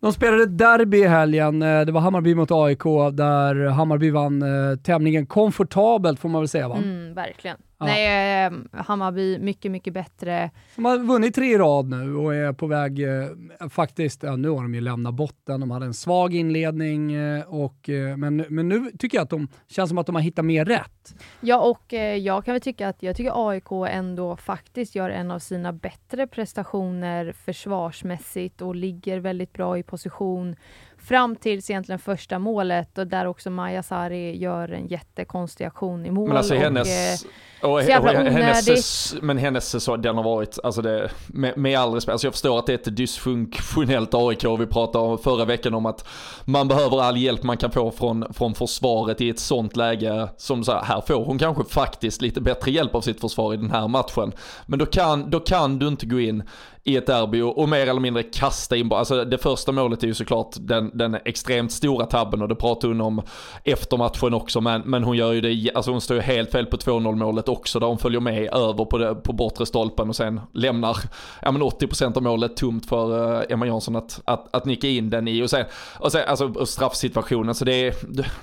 [0.00, 1.62] De spelade derby i helgen.
[1.62, 6.48] Eh, Det var Hammarby mot AIK där Hammarby vann eh, tämligen komfortabelt får man väl
[6.48, 6.76] säga va?
[6.76, 7.56] Mm, verkligen.
[7.80, 7.86] Ja.
[7.86, 10.50] Nej, eh, Hammarby mycket, mycket bättre.
[10.76, 14.48] De har vunnit tre i rad nu och är på väg, eh, faktiskt, ja, nu
[14.48, 15.60] har de ju lämnat botten.
[15.60, 19.48] De hade en svag inledning, eh, och, eh, men, men nu tycker jag att de
[19.68, 21.14] känns som att de har hittat mer rätt.
[21.40, 25.38] Ja, och jag kan väl tycka att jag tycker AIK ändå faktiskt gör en av
[25.38, 30.56] sina bättre prestationer försvarsmässigt och ligger väldigt bra i position
[31.00, 36.10] fram tills egentligen första målet och där också Maja Sari gör en jättekonstig aktion i
[36.10, 36.28] mål.
[36.28, 36.88] Men alltså och, hennes,
[37.22, 41.58] eh, och, så jävla och hennes, men hennes säsong, den har varit, alltså det, med,
[41.58, 45.18] med all respekt, alltså jag förstår att det är ett dysfunktionellt AIK, vi pratade om
[45.18, 46.08] förra veckan om att
[46.44, 50.64] man behöver all hjälp man kan få från, från försvaret i ett sånt läge, som
[50.64, 53.70] så här, här får hon kanske faktiskt lite bättre hjälp av sitt försvar i den
[53.70, 54.32] här matchen.
[54.66, 56.42] Men då kan, då kan du inte gå in
[56.84, 60.06] i ett derby och, och mer eller mindre kasta in, alltså det första målet är
[60.06, 63.22] ju såklart den, den extremt stora tabben och det pratade hon om
[63.64, 66.66] efter matchen också, men, men hon gör ju det, alltså hon står ju helt fel
[66.66, 70.16] på 2-0 målet också, där hon följer med över på, det, på bortre stolpen och
[70.16, 70.96] sen lämnar
[71.42, 75.10] ja, men 80% av målet tomt för eh, Emma Jansson att, att, att nicka in
[75.10, 75.42] den i.
[75.42, 75.64] Och sen,
[75.98, 77.94] och sen alltså och straffsituationen, så det är,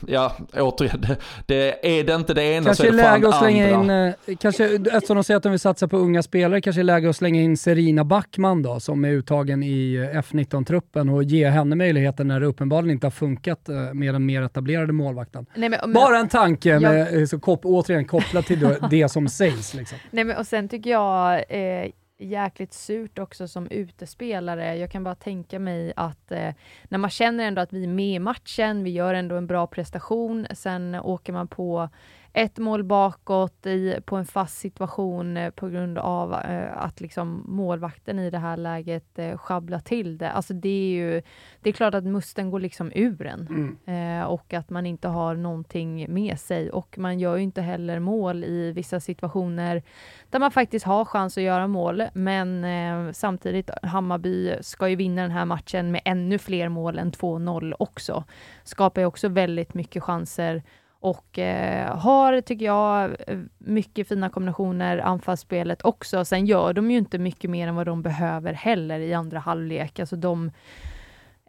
[0.08, 3.22] ja återigen, det, det är det inte det ena så Kanske är är det fan
[3.22, 4.08] läge att slänga andra.
[4.08, 6.84] in, eh, kanske, eftersom de säger att de vill satsa på unga spelare, kanske är
[6.84, 11.50] läge att slänga in Serina Backman då, som är uttagen i eh, F19-truppen och ge
[11.50, 15.46] henne möjligheten när det uppenbarligen inte har funkat eh, med den mer etablerade målvakten.
[15.56, 16.80] nej, men, men, Bara en tanke, Ja.
[16.80, 19.74] med, eh, så kop, återigen kopplat till det, det som sägs.
[19.74, 19.98] Liksom.
[20.12, 24.76] Nej, men, och sen tycker jag eh, jäkligt surt också som utespelare.
[24.78, 26.50] Jag kan bara tänka mig att eh,
[26.90, 29.68] när man känner ändå att vi är med i matchen, vi gör ändå en bra
[29.68, 31.90] prestation, sen åker man på
[32.34, 37.44] ett mål bakåt i, på en fast situation eh, på grund av eh, att liksom
[37.48, 40.32] målvakten i det här läget eh, sjabblar till det.
[40.32, 41.22] Alltså det är ju,
[41.62, 45.36] det är klart att musten går liksom ur en eh, och att man inte har
[45.36, 49.84] någonting med sig och man gör ju inte heller mål i vissa situationer
[50.30, 52.04] där man faktiskt har chans att göra mål.
[52.14, 57.12] Men eh, samtidigt, Hammarby ska ju vinna den här matchen med ännu fler mål än
[57.12, 58.24] 2-0 också.
[58.64, 60.64] Skapar ju också väldigt mycket chanser
[61.00, 63.16] och eh, har, tycker jag,
[63.58, 66.26] mycket fina kombinationer, anfallsspelet också.
[66.26, 70.00] Sen gör de ju inte mycket mer än vad de behöver heller i andra halvlek.
[70.00, 70.52] Alltså de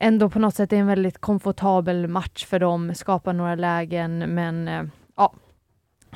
[0.01, 4.69] ändå på något sätt är en väldigt komfortabel match för dem, skapar några lägen, men
[4.69, 4.83] eh,
[5.17, 5.33] ja,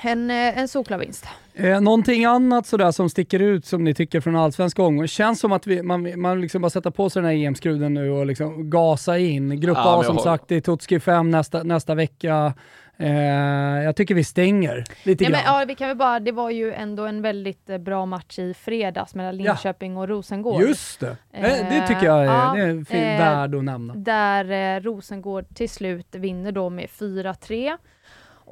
[0.03, 1.26] en, eh, en solklar vinst.
[1.55, 5.09] Eh, någonting annat sådär som sticker ut som ni tycker från allsvenska omgången?
[5.09, 8.11] Känns som att vi, man, man liksom bara sätter på sig den här EM-skruden nu
[8.11, 9.61] och liksom gasa in.
[9.61, 12.55] Grupp Ja, A som håller- sagt, det är Tutski 5 nästa, nästa vecka.
[12.99, 15.43] Eh, jag tycker vi stänger lite Ja, grann.
[15.45, 18.38] men, ja, vi kan väl bara, det var ju ändå en väldigt eh, bra match
[18.38, 19.53] i fredags mellan Ja.
[19.53, 20.62] Linköping och Rosengård.
[20.62, 23.95] Just det, eh, det tycker jag är, ja, det är eh, värd att nämna.
[23.95, 27.76] Där eh, Rosengård till slut vinner då med 4-3.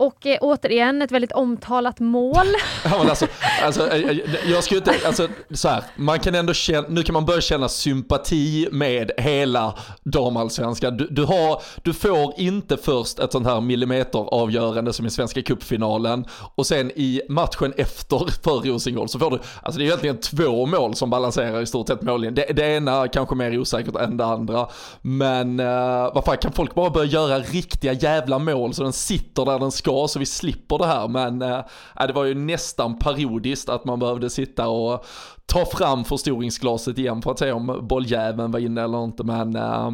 [0.00, 2.46] Och eh, återigen ett väldigt omtalat mål.
[2.84, 3.26] Ja, men alltså,
[3.62, 4.18] alltså, eh, eh,
[4.50, 7.68] jag skulle inte, alltså, så här, man kan ändå känna, nu kan man börja känna
[7.68, 10.96] sympati med hela damallsvenskan.
[10.96, 16.24] Du, du, har, du får inte först ett sånt här millimeteravgörande som i Svenska cupfinalen
[16.54, 20.66] och sen i matchen efter för Rosengård så får du, alltså det är egentligen två
[20.66, 22.34] mål som balanserar i stort sett målen.
[22.34, 24.68] Det, det ena kanske mer osäkert än det andra,
[25.02, 29.44] men eh, vad fan kan folk bara börja göra riktiga jävla mål så den sitter
[29.44, 31.08] där den ska så vi slipper det här.
[31.08, 31.58] Men eh,
[32.00, 35.06] äh, det var ju nästan parodiskt att man behövde sitta och
[35.50, 39.24] ta fram förstoringsglaset igen för att se om bolljäveln var inne eller inte.
[39.24, 39.90] Men äh,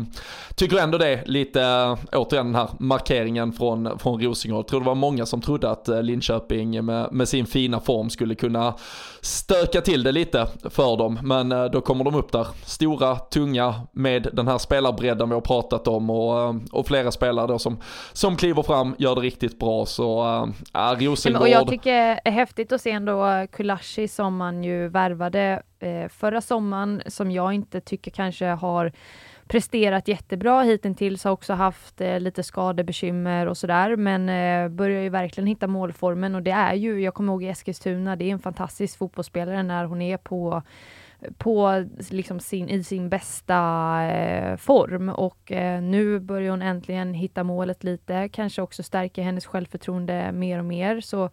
[0.54, 4.58] tycker ändå det lite, äh, återigen den här markeringen från, från Rosengård.
[4.58, 8.10] Jag tror det var många som trodde att äh, Linköping med, med sin fina form
[8.10, 8.74] skulle kunna
[9.20, 11.18] stöka till det lite för dem.
[11.22, 15.40] Men äh, då kommer de upp där, stora, tunga, med den här spelarbredden vi har
[15.40, 17.78] pratat om och, och flera spelare då som,
[18.12, 19.85] som kliver fram, gör det riktigt bra.
[19.86, 20.42] Så
[20.74, 21.42] äh, Rosengård.
[21.42, 25.62] Och jag tycker det är häftigt att se ändå eh, Kulashi som man ju värvade
[25.78, 28.92] eh, förra sommaren som jag inte tycker kanske har
[29.48, 35.08] presterat jättebra hittills, har också haft eh, lite skadebekymmer och sådär, men eh, börjar ju
[35.08, 38.38] verkligen hitta målformen och det är ju, jag kommer ihåg i Eskilstuna, det är en
[38.38, 40.62] fantastisk fotbollsspelare när hon är på
[41.38, 43.56] på liksom sin, i sin bästa
[44.02, 49.46] eh, form och eh, nu börjar hon äntligen hitta målet lite, kanske också stärker hennes
[49.46, 51.00] självförtroende mer och mer.
[51.00, 51.30] Så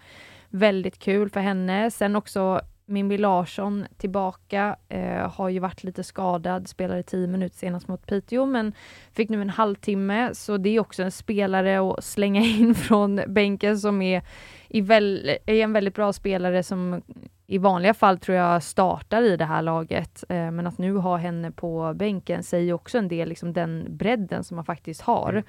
[0.49, 1.91] väldigt kul för henne.
[1.91, 7.87] Sen också Mimmi Larsson tillbaka, eh, har ju varit lite skadad, spelade 10 minuter senast
[7.87, 8.73] mot Piteå, men
[9.13, 13.79] fick nu en halvtimme, så det är också en spelare att slänga in från bänken
[13.79, 14.21] som är,
[14.67, 17.01] i väl, är en väldigt bra spelare som
[17.47, 21.17] i vanliga fall tror jag startar i det här laget, eh, men att nu ha
[21.17, 25.29] henne på bänken säger också en del, liksom den bredden som man faktiskt har.
[25.29, 25.43] Mm.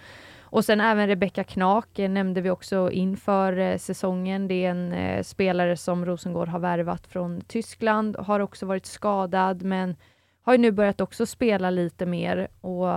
[0.55, 4.49] Och sen även Rebecka Knak eh, nämnde vi också inför eh, säsongen.
[4.49, 9.63] Det är en eh, spelare som Rosengård har värvat från Tyskland, har också varit skadad
[9.63, 9.97] men
[10.43, 12.89] har nu börjat också spela lite mer och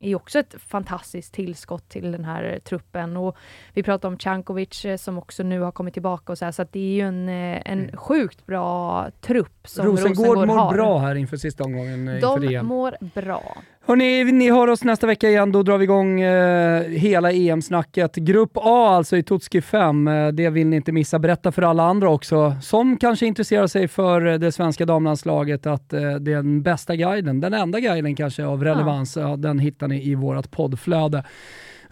[0.00, 3.16] är också ett fantastiskt tillskott till den här truppen.
[3.16, 3.36] Och
[3.72, 6.80] vi pratar om Cankovic som också nu har kommit tillbaka och så här, så det
[6.80, 7.96] är ju en, en mm.
[7.96, 10.72] sjukt bra trupp som Rosengård, Rosengård mår har.
[10.72, 13.56] bra här inför sista omgången inför De mår bra.
[13.88, 15.52] Hörrni, ni hör oss nästa vecka igen.
[15.52, 18.16] Då drar vi igång eh, hela EM-snacket.
[18.16, 20.08] Grupp A alltså i Tutski 5.
[20.08, 21.18] Eh, det vill ni inte missa.
[21.18, 25.92] Berätta för alla andra också, som kanske intresserar sig för eh, det svenska damlandslaget, att
[25.92, 29.36] eh, den bästa guiden, den enda guiden kanske av relevans, ja.
[29.36, 31.24] den hittar ni i vårt poddflöde.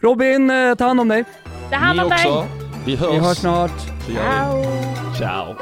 [0.00, 1.24] Robin, eh, ta hand om dig.
[1.70, 2.26] Ta hand om dig.
[2.86, 3.14] Vi hörs.
[3.14, 3.80] Vi hörs snart.
[4.06, 4.62] Ciao.
[5.18, 5.54] Ciao.